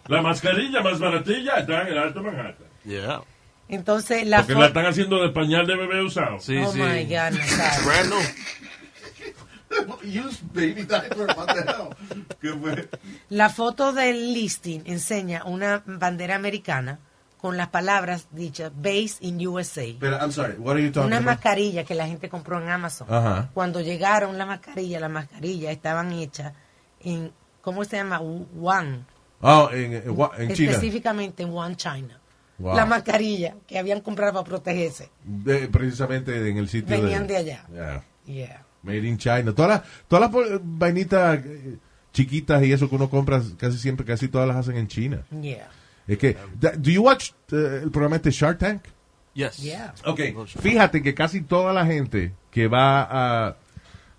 La 0.07 0.21
mascarilla 0.21 0.81
más 0.83 0.99
baratilla 0.99 1.55
está 1.55 1.81
en 1.81 1.87
el 1.87 1.97
Alto 1.97 2.21
Manhattan. 2.21 2.67
Yeah. 2.85 3.21
Entonces, 3.69 4.27
la 4.27 4.39
Porque 4.39 4.53
la 4.53 4.67
están 4.67 4.85
haciendo 4.85 5.21
de 5.23 5.29
pañal 5.29 5.65
de 5.65 5.75
bebé 5.75 6.03
usado. 6.03 6.39
Sí, 6.39 6.57
Oh, 6.57 6.73
my 6.73 7.05
God, 7.05 7.31
Nazario. 7.31 8.15
Use 10.03 10.41
baby 10.53 10.83
diaper, 10.85 11.27
what 11.37 11.47
the 11.47 11.61
hell? 11.61 12.25
¿Qué 12.41 12.49
fue? 12.53 12.89
La 13.29 13.49
foto 13.49 13.93
del 13.93 14.33
listing 14.33 14.81
enseña 14.85 15.43
una 15.45 15.81
bandera 15.85 16.35
americana 16.35 16.99
con 17.39 17.57
las 17.57 17.67
palabras 17.69 18.27
dichas 18.31 18.71
Based 18.73 19.21
in 19.21 19.45
USA. 19.45 19.83
Pero, 19.99 20.17
I'm 20.17 20.31
sorry, 20.31 20.53
what 20.57 20.75
are 20.75 20.81
you 20.83 20.91
talking 20.91 21.07
Una 21.07 21.17
about? 21.17 21.25
mascarilla 21.27 21.83
que 21.83 21.93
la 21.95 22.07
gente 22.07 22.29
compró 22.29 22.61
en 22.61 22.69
Amazon. 22.69 23.07
Ajá. 23.09 23.49
Cuando 23.53 23.81
llegaron 23.81 24.37
las 24.37 24.47
mascarillas, 24.47 25.01
las 25.01 25.11
mascarillas 25.11 25.71
estaban 25.73 26.11
hechas 26.13 26.53
en, 27.01 27.31
¿cómo 27.61 27.83
se 27.83 27.97
llama? 27.97 28.19
Wuhan. 28.21 29.05
Oh, 29.41 29.69
en, 29.73 29.93
en, 29.93 30.03
en 30.37 30.53
China. 30.53 30.71
Específicamente 30.71 31.43
en 31.43 31.49
Wuhan, 31.49 31.75
China. 31.75 32.17
Wow. 32.59 32.75
La 32.77 32.85
mascarilla 32.85 33.55
que 33.67 33.77
habían 33.77 33.99
comprado 33.99 34.31
para 34.33 34.45
protegerse. 34.45 35.09
De- 35.23 35.67
precisamente 35.67 36.49
en 36.49 36.57
el 36.57 36.69
sitio 36.69 36.95
Venían 37.01 37.27
de 37.27 37.35
allá. 37.37 37.65
Yeah. 37.73 38.03
Yeah. 38.25 38.65
Made 38.83 39.07
in 39.07 39.17
China. 39.17 39.53
Todas 39.53 39.69
las, 39.69 39.81
todas 40.07 40.31
las 40.31 40.59
vainitas 40.63 41.39
eh, 41.45 41.77
chiquitas 42.11 42.63
y 42.63 42.71
eso 42.71 42.89
que 42.89 42.95
uno 42.95 43.09
compra 43.09 43.41
casi 43.57 43.77
siempre, 43.77 44.05
casi 44.05 44.27
todas 44.27 44.47
las 44.47 44.57
hacen 44.57 44.77
en 44.77 44.87
China. 44.87 45.23
Yeah. 45.41 45.69
Es 46.07 46.17
que, 46.17 46.37
¿do 46.59 46.91
you 46.91 47.01
watch 47.01 47.31
eh, 47.51 47.79
el 47.83 47.91
programa 47.91 48.17
este 48.17 48.29
Shark 48.31 48.59
Tank? 48.59 48.81
Yes. 49.33 49.57
Yeah. 49.57 49.93
Ok, 50.05 50.19
fíjate 50.61 51.01
que 51.01 51.13
casi 51.15 51.41
toda 51.41 51.73
la 51.73 51.85
gente 51.85 52.33
que 52.51 52.67
va 52.67 53.01
a, 53.01 53.55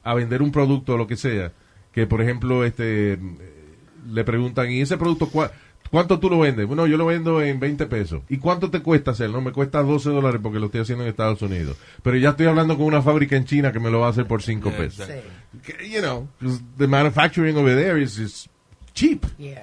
a 0.03 0.15
vender 0.15 0.43
un 0.43 0.51
producto 0.51 0.95
o 0.95 0.97
lo 0.97 1.07
que 1.07 1.17
sea, 1.17 1.53
que 1.93 2.07
por 2.07 2.21
ejemplo 2.21 2.65
este 2.65 3.19
le 4.11 4.25
preguntan, 4.25 4.71
¿y 4.71 4.81
ese 4.81 4.97
producto 4.99 5.31
cua- 5.31 5.51
cuánto 5.91 6.19
tú 6.19 6.29
lo 6.31 6.39
vendes? 6.41 6.67
Bueno, 6.67 6.87
yo 6.87 6.97
lo 6.97 7.07
vendo 7.07 7.41
en 7.43 7.61
20 7.61 7.87
pesos. 7.87 8.23
¿Y 8.29 8.39
cuánto 8.39 8.71
te 8.71 8.81
cuesta 8.81 9.13
hacerlo? 9.13 9.39
No, 9.39 9.43
me 9.43 9.53
cuesta 9.53 9.83
12 9.83 10.11
dólares 10.11 10.41
porque 10.43 10.59
lo 10.59 10.67
estoy 10.67 10.81
haciendo 10.83 11.05
en 11.05 11.11
Estados 11.11 11.41
Unidos. 11.43 11.77
Pero 12.03 12.17
ya 12.17 12.31
estoy 12.31 12.47
hablando 12.47 12.77
con 12.77 12.87
una 12.87 13.03
fábrica 13.03 13.37
en 13.37 13.45
China 13.45 13.73
que 13.73 13.81
me 13.81 13.91
lo 13.91 14.01
va 14.01 14.09
a 14.09 14.11
hacer 14.11 14.27
por 14.27 14.43
5 14.43 14.69
Yeah, 14.71 14.79
pesos. 14.79 15.09
exactly. 15.09 15.91
You 15.91 16.01
know, 16.01 16.29
'cause 16.41 16.61
the 16.79 16.87
manufacturing 16.87 17.57
over 17.57 17.75
there 17.77 18.03
is, 18.03 18.19
is 18.19 18.49
cheap. 18.93 19.25
Yeah. 19.39 19.63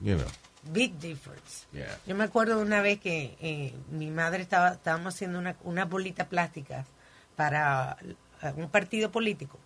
You 0.00 0.16
know. 0.16 0.26
Big 0.72 0.98
difference. 0.98 1.66
Yeah. 1.72 1.96
Yo 2.06 2.14
me 2.16 2.24
acuerdo 2.24 2.56
de 2.56 2.62
una 2.62 2.80
vez 2.80 2.98
que 3.00 3.36
eh, 3.40 3.72
mi 3.92 4.10
madre 4.10 4.42
estaba, 4.42 4.70
estábamos 4.72 5.14
haciendo 5.14 5.38
una, 5.38 5.56
unas 5.64 5.88
bolitas 5.88 6.26
plásticas 6.26 6.86
para 7.36 7.96
eh, 8.42 8.52
un 8.56 8.68
partido 8.68 9.10
político. 9.12 9.58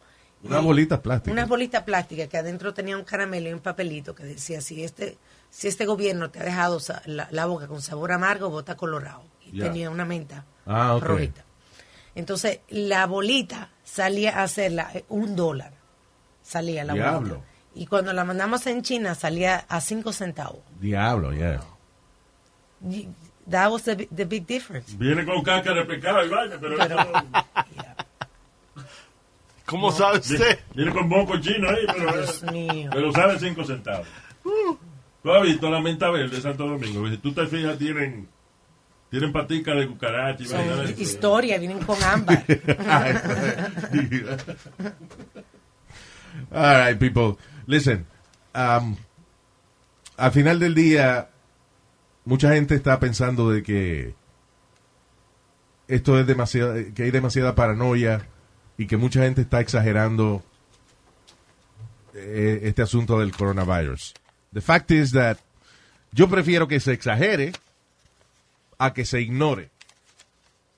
Una 0.42 0.60
bolita 0.60 1.00
plástica. 1.02 1.32
Unas 1.32 1.48
bolitas 1.48 1.82
plásticas 1.84 2.28
que 2.28 2.36
adentro 2.38 2.72
tenía 2.72 2.96
un 2.96 3.04
caramelo 3.04 3.48
y 3.50 3.52
un 3.52 3.60
papelito 3.60 4.14
que 4.14 4.24
decía, 4.24 4.60
si 4.62 4.82
este, 4.82 5.18
si 5.50 5.68
este 5.68 5.84
gobierno 5.86 6.30
te 6.30 6.40
ha 6.40 6.44
dejado 6.44 6.78
la, 7.06 7.28
la 7.30 7.46
boca 7.46 7.66
con 7.66 7.82
sabor 7.82 8.12
amargo, 8.12 8.50
vota 8.50 8.76
colorado. 8.76 9.24
Y 9.42 9.58
tenía 9.58 9.90
una 9.90 10.04
menta 10.04 10.44
Ah, 10.66 10.96
rojita. 11.00 11.44
Entonces, 12.14 12.60
la 12.68 13.06
bolita 13.06 13.70
salía 13.84 14.38
a 14.40 14.42
hacerla 14.44 14.90
eh, 14.94 15.04
un 15.08 15.34
dólar. 15.36 15.72
Salía 16.42 16.84
la 16.84 16.94
Diablo. 16.94 17.28
bolita. 17.36 17.46
Y 17.74 17.86
cuando 17.86 18.12
la 18.12 18.24
mandamos 18.24 18.66
en 18.66 18.82
China, 18.82 19.14
salía 19.14 19.64
a 19.68 19.80
cinco 19.80 20.12
centavos. 20.12 20.60
Diablo, 20.80 21.32
yeah. 21.32 21.60
Y- 22.88 23.08
That 23.50 23.70
was 23.72 23.82
the, 23.82 23.96
the 24.14 24.24
big 24.26 24.46
difference. 24.46 24.94
Viene 24.96 25.24
con 25.24 25.42
caca 25.42 25.72
de 25.72 25.84
pecado 25.84 26.24
y 26.24 26.28
vaina, 26.28 26.56
pero, 26.60 26.76
Pero- 26.78 27.00
eso- 27.00 27.12
¿Cómo 29.66 29.90
sabe 29.92 30.18
usted? 30.18 30.58
Viene 30.74 30.92
con 30.92 31.08
moco 31.08 31.36
chino 31.40 31.68
ahí, 31.68 31.84
pero, 31.86 32.12
Dios 32.12 32.42
mío. 32.44 32.90
pero 32.92 33.12
sale 33.12 33.38
cinco 33.38 33.64
centavos. 33.64 34.06
¿Tú 35.22 35.32
has 35.32 35.42
visto 35.42 35.70
la 35.70 35.80
menta 35.80 36.10
verde 36.10 36.36
de 36.36 36.42
Santo 36.42 36.66
Domingo? 36.66 37.08
Si 37.08 37.18
tú 37.18 37.32
te 37.32 37.46
fijas, 37.46 37.76
tienen, 37.78 38.26
tienen 39.10 39.32
patica 39.32 39.74
de 39.74 39.86
cucaracha 39.86 40.44
Son 40.44 40.94
historia, 40.98 41.58
vienen 41.58 41.80
con 41.80 42.02
ámbar. 42.02 42.42
All 46.52 46.86
right, 46.86 46.98
people. 46.98 47.36
Listen, 47.66 48.06
um, 48.54 48.96
al 50.16 50.32
final 50.32 50.58
del 50.58 50.74
día, 50.74 51.28
mucha 52.24 52.54
gente 52.54 52.74
está 52.74 52.98
pensando 52.98 53.50
de 53.50 53.62
que 53.62 54.14
esto 55.86 56.18
es 56.18 56.26
demasiado, 56.26 56.74
que 56.94 57.02
hay 57.02 57.10
demasiada 57.10 57.54
paranoia 57.54 58.26
y 58.78 58.86
que 58.86 58.96
mucha 58.96 59.22
gente 59.22 59.42
está 59.42 59.60
exagerando 59.60 60.42
eh, 62.14 62.60
este 62.62 62.82
asunto 62.82 63.18
del 63.18 63.32
coronavirus. 63.32 64.14
The 64.52 64.60
fact 64.60 64.90
is 64.90 65.12
that 65.12 65.38
yo 66.12 66.28
prefiero 66.28 66.66
que 66.66 66.80
se 66.80 66.92
exagere 66.92 67.52
a 68.78 68.92
que 68.92 69.04
se 69.04 69.20
ignore. 69.20 69.70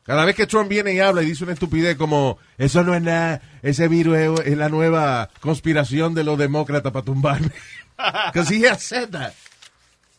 Cada 0.04 0.24
vez 0.24 0.34
que 0.34 0.46
Trump 0.46 0.68
viene 0.68 0.92
y 0.92 1.00
habla 1.00 1.22
y 1.22 1.26
dice 1.26 1.44
una 1.44 1.52
estupidez 1.52 1.96
como 1.96 2.38
eso 2.58 2.82
no 2.82 2.94
es 2.94 3.02
nada, 3.02 3.40
ese 3.62 3.86
virus 3.86 4.40
es, 4.44 4.56
la 4.58 4.68
nueva 4.68 5.30
conspiración 5.40 6.14
de 6.14 6.24
los 6.24 6.36
demócratas 6.36 6.92
para 6.92 7.04
tumbarme. 7.04 7.52
Because 8.26 8.52
he 8.52 8.66
has 8.66 8.82
said 8.82 9.10
that. 9.10 9.32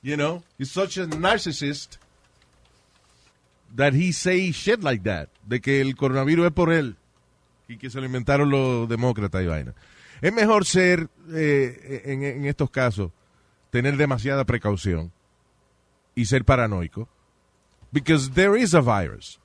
You 0.01 0.15
know, 0.15 0.43
he's 0.57 0.71
such 0.71 0.97
a 0.97 1.05
narcissist 1.05 1.97
that 3.75 3.93
he 3.93 4.13
say 4.13 4.51
shit 4.51 4.81
like 4.81 5.03
that. 5.03 5.29
De 5.45 5.59
que 5.59 5.81
el 5.81 5.95
coronavirus 5.95 6.47
es 6.47 6.53
por 6.53 6.71
él 6.71 6.95
y 7.67 7.77
que 7.77 7.89
se 7.89 7.99
lo 7.99 8.05
inventaron 8.05 8.49
los 8.49 8.87
demócratas 8.87 9.43
y 9.43 9.47
vaina. 9.47 9.73
Es 10.21 10.31
mejor 10.31 10.65
ser, 10.65 11.09
eh, 11.33 12.03
en 12.05 12.45
estos 12.45 12.69
casos, 12.69 13.11
tener 13.73 13.97
demasiada 13.97 14.45
precaución 14.45 15.11
y 16.13 16.25
ser 16.25 16.45
paranoico. 16.45 17.09
Because 17.91 18.29
there 18.29 18.55
is 18.55 18.75
a 18.75 18.81
virus. 18.81 19.39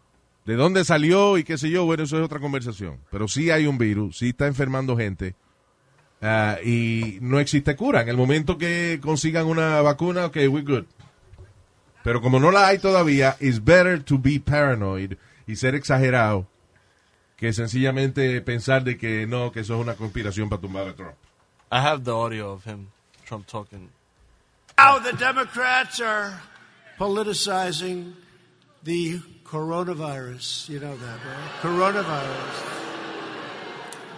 ¿De 0.44 0.54
dónde 0.54 0.84
salió 0.84 1.38
y 1.38 1.44
qué 1.44 1.56
sé 1.56 1.70
yo? 1.70 1.86
Bueno, 1.86 2.02
eso 2.02 2.18
es 2.18 2.24
otra 2.24 2.38
conversación. 2.38 3.00
Pero 3.10 3.26
sí 3.26 3.50
hay 3.50 3.66
un 3.66 3.78
virus, 3.78 4.18
sí 4.18 4.28
está 4.28 4.46
enfermando 4.46 4.98
gente 4.98 5.34
ah, 6.20 6.58
y 6.62 7.16
no 7.22 7.40
existe 7.40 7.74
cura. 7.74 8.02
En 8.02 8.10
el 8.10 8.18
momento 8.18 8.58
que 8.58 9.00
consigan 9.02 9.46
una 9.46 9.80
vacuna, 9.80 10.26
ok, 10.26 10.36
we're 10.50 10.60
good. 10.60 10.84
Pero 12.04 12.20
como 12.20 12.38
no 12.38 12.50
la 12.50 12.66
hay 12.66 12.78
todavía, 12.78 13.34
it's 13.40 13.64
better 13.64 14.02
to 14.02 14.18
be 14.18 14.38
paranoid 14.38 15.14
y 15.46 15.56
ser 15.56 15.74
exagerado 15.74 16.46
que 17.36 17.54
sencillamente 17.54 18.42
pensar 18.42 18.84
de 18.84 18.98
que 18.98 19.26
no, 19.26 19.52
que 19.52 19.60
eso 19.60 19.76
es 19.76 19.80
una 19.80 19.94
conspiración 19.94 20.50
para 20.50 20.60
tumbar 20.60 20.88
a 20.88 20.94
Trump. 20.94 21.16
I 21.72 21.78
have 21.78 22.04
the 22.04 22.10
audio 22.10 22.52
of 22.52 22.66
him, 22.66 22.88
Trump 23.26 23.46
talking. 23.46 23.88
Now 24.78 25.00
the 25.00 25.12
Democrats 25.12 26.00
are 26.00 26.40
politicizing 27.00 28.12
the 28.84 29.18
coronavirus. 29.42 30.68
You 30.68 30.78
know 30.78 30.96
that, 30.96 31.18
right? 31.26 31.50
Coronavirus. 31.62 32.78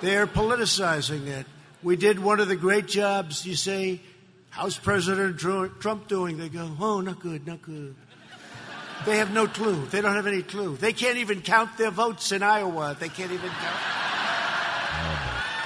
They're 0.03 0.27
politicizing 0.27 1.29
it. 1.29 1.47
We 1.83 1.97
did 1.97 2.19
one 2.19 2.41
of 2.41 2.49
the 2.49 2.57
great 2.57 2.87
jobs. 2.87 3.47
You 3.47 3.57
say, 3.57 4.03
How's 4.51 4.77
President 4.77 5.39
Trump 5.39 6.09
doing? 6.09 6.37
They 6.37 6.51
go, 6.51 6.71
Oh, 6.79 7.01
not 7.01 7.21
good, 7.21 7.47
not 7.47 7.63
good. 7.63 7.97
They 9.07 9.17
have 9.17 9.33
no 9.33 9.47
clue. 9.47 9.87
They 9.87 10.03
don't 10.03 10.15
have 10.15 10.27
any 10.27 10.43
clue. 10.43 10.77
They 10.77 10.93
can't 10.93 11.17
even 11.17 11.41
count 11.41 11.79
their 11.79 11.91
votes 11.91 12.33
in 12.33 12.43
Iowa. 12.43 12.95
They 13.01 13.09
can't 13.09 13.33
even 13.33 13.49
count. 13.49 13.81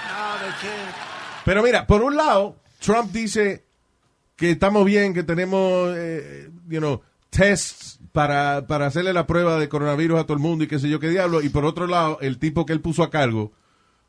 No, 0.08 0.46
they 0.46 0.52
can't. 0.60 0.94
Pero 1.44 1.62
mira, 1.64 1.84
por 1.84 2.00
un 2.04 2.14
lado, 2.16 2.54
Trump 2.80 3.10
dice 3.10 3.64
que 4.36 4.50
estamos 4.50 4.84
bien, 4.84 5.14
que 5.14 5.22
tenemos, 5.22 5.94
eh, 5.96 6.50
you 6.68 6.78
know, 6.78 7.02
tests 7.30 7.98
para, 8.12 8.66
para 8.66 8.86
hacerle 8.86 9.12
la 9.12 9.26
prueba 9.26 9.58
de 9.58 9.68
coronavirus 9.68 10.20
a 10.20 10.24
todo 10.24 10.34
el 10.34 10.42
mundo 10.42 10.64
y 10.64 10.68
qué 10.68 10.78
sé 10.78 10.88
yo 10.88 11.00
qué 11.00 11.08
diablo. 11.08 11.42
Y 11.42 11.48
por 11.48 11.64
otro 11.64 11.86
lado, 11.86 12.18
el 12.20 12.38
tipo 12.38 12.64
que 12.66 12.72
él 12.72 12.80
puso 12.80 13.02
a 13.02 13.10
cargo, 13.10 13.52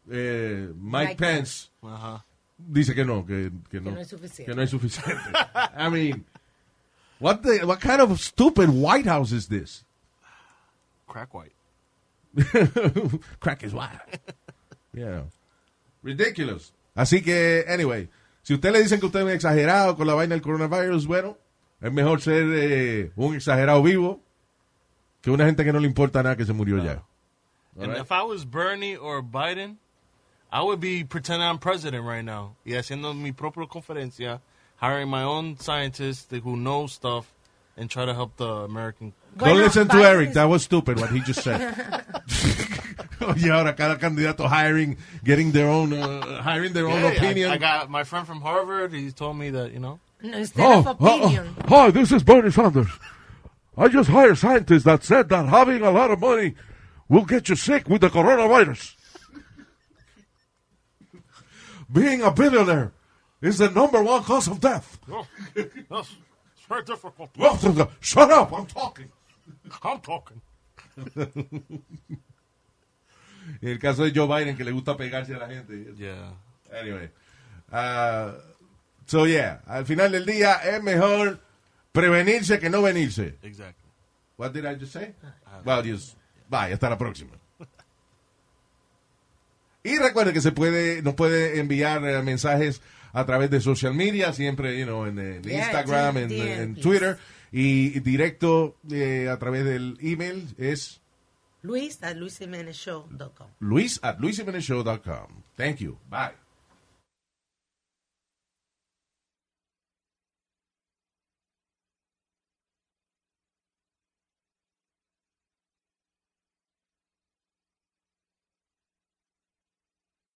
eh, 0.10 0.70
Mike, 0.76 1.08
Mike 1.08 1.16
Pence, 1.16 1.70
Ajá. 1.82 2.26
dice 2.58 2.94
que 2.94 3.04
no, 3.06 3.26
que, 3.26 3.52
que 3.70 3.82
no, 3.82 3.92
no 3.92 4.00
es 4.00 4.08
suficiente. 4.08 4.52
que 4.52 4.56
no 4.56 4.62
es 4.62 4.70
suficiente. 4.70 5.22
I 5.78 5.90
mean, 5.90 6.26
what, 7.20 7.38
the, 7.42 7.66
what 7.66 7.80
kind 7.80 8.02
of 8.02 8.20
stupid 8.20 8.70
White 8.70 9.10
House 9.10 9.32
is 9.32 9.48
this? 9.48 9.86
Crack 11.08 11.34
white. 11.34 11.54
Crack 13.40 13.64
is 13.64 13.74
white. 13.74 14.00
Yeah. 14.94 15.24
Ridiculous. 16.04 16.72
Así 16.96 17.22
que, 17.22 17.66
anyway, 17.68 18.08
si 18.46 18.54
usted 18.54 18.72
le 18.72 18.84
dicen 18.84 19.00
que 19.00 19.08
usted 19.08 19.22
es 19.22 19.26
un 19.26 19.32
exagerado 19.32 19.96
con 19.96 20.06
la 20.06 20.14
vaina 20.14 20.36
del 20.36 20.44
coronavirus, 20.44 21.08
bueno, 21.08 21.36
es 21.82 21.92
mejor 21.92 22.22
ser 22.22 22.44
eh, 22.54 23.12
un 23.16 23.34
exagerado 23.34 23.82
vivo 23.82 24.22
que 25.22 25.32
una 25.32 25.46
gente 25.46 25.64
que 25.66 25.74
no 25.74 25.80
le 25.80 25.88
importa 25.88 26.22
nada 26.22 26.36
que 26.36 26.46
se 26.46 26.54
murió 26.54 26.78
ya. 26.78 27.02
And 27.80 27.98
if 27.98 28.12
I 28.12 28.22
was 28.22 28.46
Bernie 28.46 28.96
or 28.96 29.24
Biden, 29.24 29.78
I 30.52 30.62
would 30.62 30.80
be 30.80 31.04
pretending 31.04 31.42
I'm 31.42 31.58
president 31.58 32.06
right 32.06 32.24
now. 32.24 32.56
Y 32.64 32.74
haciendo 32.74 33.16
mi 33.16 33.32
propia 33.32 33.66
conferencia, 33.66 34.42
hiring 34.80 35.10
my 35.10 35.24
own 35.24 35.58
scientists 35.60 36.32
who 36.32 36.56
know 36.56 36.86
stuff 36.86 37.26
and 37.76 37.90
try 37.90 38.06
to 38.06 38.14
help 38.14 38.38
the 38.38 38.48
American. 38.64 39.14
Don't 39.36 39.58
listen 39.58 39.88
to 39.88 39.98
Eric, 40.04 40.34
that 40.34 40.48
was 40.48 40.62
stupid 40.62 41.00
what 41.00 41.10
he 41.10 41.20
just 41.22 41.42
said. 41.42 41.76
Oye, 43.22 43.50
ahora 43.52 43.74
cada 43.74 43.98
candidato 43.98 44.48
hiring, 44.48 44.98
getting 45.24 45.52
their 45.52 45.68
own, 45.70 45.94
uh, 45.94 46.42
hiring 46.42 46.74
their 46.74 46.88
own 46.88 47.00
Yeah, 47.02 47.08
I- 47.08 47.12
opinion. 47.14 47.52
I, 47.52 47.58
got 47.58 47.90
my 47.90 48.04
friend 48.04 48.26
from 48.28 48.42
Harvard. 48.42 48.94
He 48.94 49.12
told 49.12 49.38
me 49.38 49.50
that 49.52 49.72
you 49.74 49.80
know. 49.80 50.00
No, 50.22 50.38
instead 50.38 50.86
of 50.86 50.88
opinion. 50.88 51.56
Hi, 51.68 51.92
this 51.92 52.12
is 52.12 52.24
Bernie 52.24 52.52
Sanders. 52.52 52.88
I 53.78 53.88
just 53.90 54.10
hired 54.10 54.38
scientists 54.38 54.84
that 54.86 55.04
said 55.04 55.30
that 55.30 55.48
having 55.50 55.82
a 55.82 55.92
lot 55.92 56.10
of 56.12 56.20
money 56.20 56.56
will 57.10 57.26
get 57.26 57.50
you 57.50 57.56
sick 57.56 57.88
with 57.90 58.02
the 58.02 58.10
coronavirus. 58.10 58.96
Being 61.92 62.22
a 62.22 62.32
billionaire 62.32 62.94
is 63.42 63.58
the 63.60 63.70
number 63.70 64.02
one 64.02 64.24
cause 64.24 64.48
of 64.48 64.60
death. 64.60 64.98
Oh, 65.12 65.28
that's 65.56 66.16
it's 66.56 66.66
very 66.68 66.84
difficult. 66.84 67.30
Shut 68.00 68.32
up, 68.32 68.52
I'm 68.54 68.66
talking. 68.66 69.12
I'm 69.84 70.00
talking. 70.00 70.42
En 73.62 73.70
el 73.70 73.80
caso 73.80 74.04
de 74.04 74.12
Joe 74.14 74.28
Biden, 74.28 74.56
que 74.56 74.64
le 74.64 74.72
gusta 74.72 74.98
pegarse 74.98 75.36
a 75.36 75.40
la 75.40 75.48
gente. 75.48 75.94
Yeah. 75.98 76.34
Anyway. 76.72 77.10
Uh, 77.72 78.34
so, 79.06 79.26
yeah. 79.26 79.62
Al 79.66 79.86
final 79.86 80.12
del 80.12 80.26
día 80.26 80.56
es 80.56 80.82
mejor 80.82 81.40
prevenirse 81.92 82.60
que 82.60 82.70
no 82.70 82.82
venirse. 82.82 83.38
Exactly. 83.42 83.90
What 84.38 84.52
did 84.52 84.66
I 84.66 84.76
just 84.76 84.94
say? 84.94 85.14
Well, 85.64 85.82
just, 85.84 86.18
bye. 86.50 86.74
Hasta 86.74 86.90
la 86.90 86.98
próxima. 86.98 87.32
Y 89.84 89.98
recuerde 90.00 90.34
que 90.34 90.42
se 90.42 90.52
puede, 90.52 91.04
nos 91.04 91.14
puede 91.14 91.60
enviar 91.60 92.04
eh, 92.08 92.22
mensajes 92.24 92.82
a 93.14 93.24
través 93.26 93.52
de 93.52 93.62
social 93.62 93.94
media, 93.94 94.34
siempre, 94.34 94.78
you 94.80 94.86
know, 94.86 95.06
en, 95.06 95.20
en 95.20 95.44
Yeah, 95.44 95.60
Instagram, 95.60 96.18
en. 96.18 96.76
Twitter, 96.76 97.18
y 97.52 98.00
directo 98.00 98.76
eh, 98.92 99.30
a 99.32 99.38
través 99.38 99.64
del 99.64 99.98
email 100.02 100.54
es 100.58 101.02
Luis 101.66 101.98
at 102.02 102.18
luisjimenezshow.com. 102.18 103.48
luis 103.62 104.00
at 104.04 104.20
luisimenezshow.com. 104.20 105.44
Thank 105.58 105.82
you. 105.82 105.98
Bye. 106.10 106.34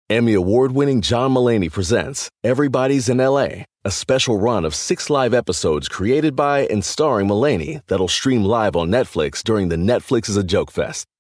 Emmy 0.08 0.36
award 0.36 0.72
winning 0.72 1.02
John 1.02 1.32
Mullaney 1.32 1.68
presents 1.68 2.30
Everybody's 2.44 3.10
in 3.10 3.18
LA, 3.18 3.64
a 3.84 3.90
special 3.90 4.40
run 4.40 4.64
of 4.64 4.76
six 4.76 5.10
live 5.10 5.34
episodes 5.34 5.90
created 5.90 6.36
by 6.36 6.68
and 6.68 6.86
starring 6.86 7.26
Mullaney 7.28 7.82
that'll 7.88 8.08
stream 8.08 8.44
live 8.44 8.76
on 8.76 8.90
Netflix 8.90 9.44
during 9.44 9.70
the 9.70 9.78
Netflix 9.78 10.30
is 10.30 10.38
a 10.38 10.44
Joke 10.44 10.70
Fest. 10.70 11.08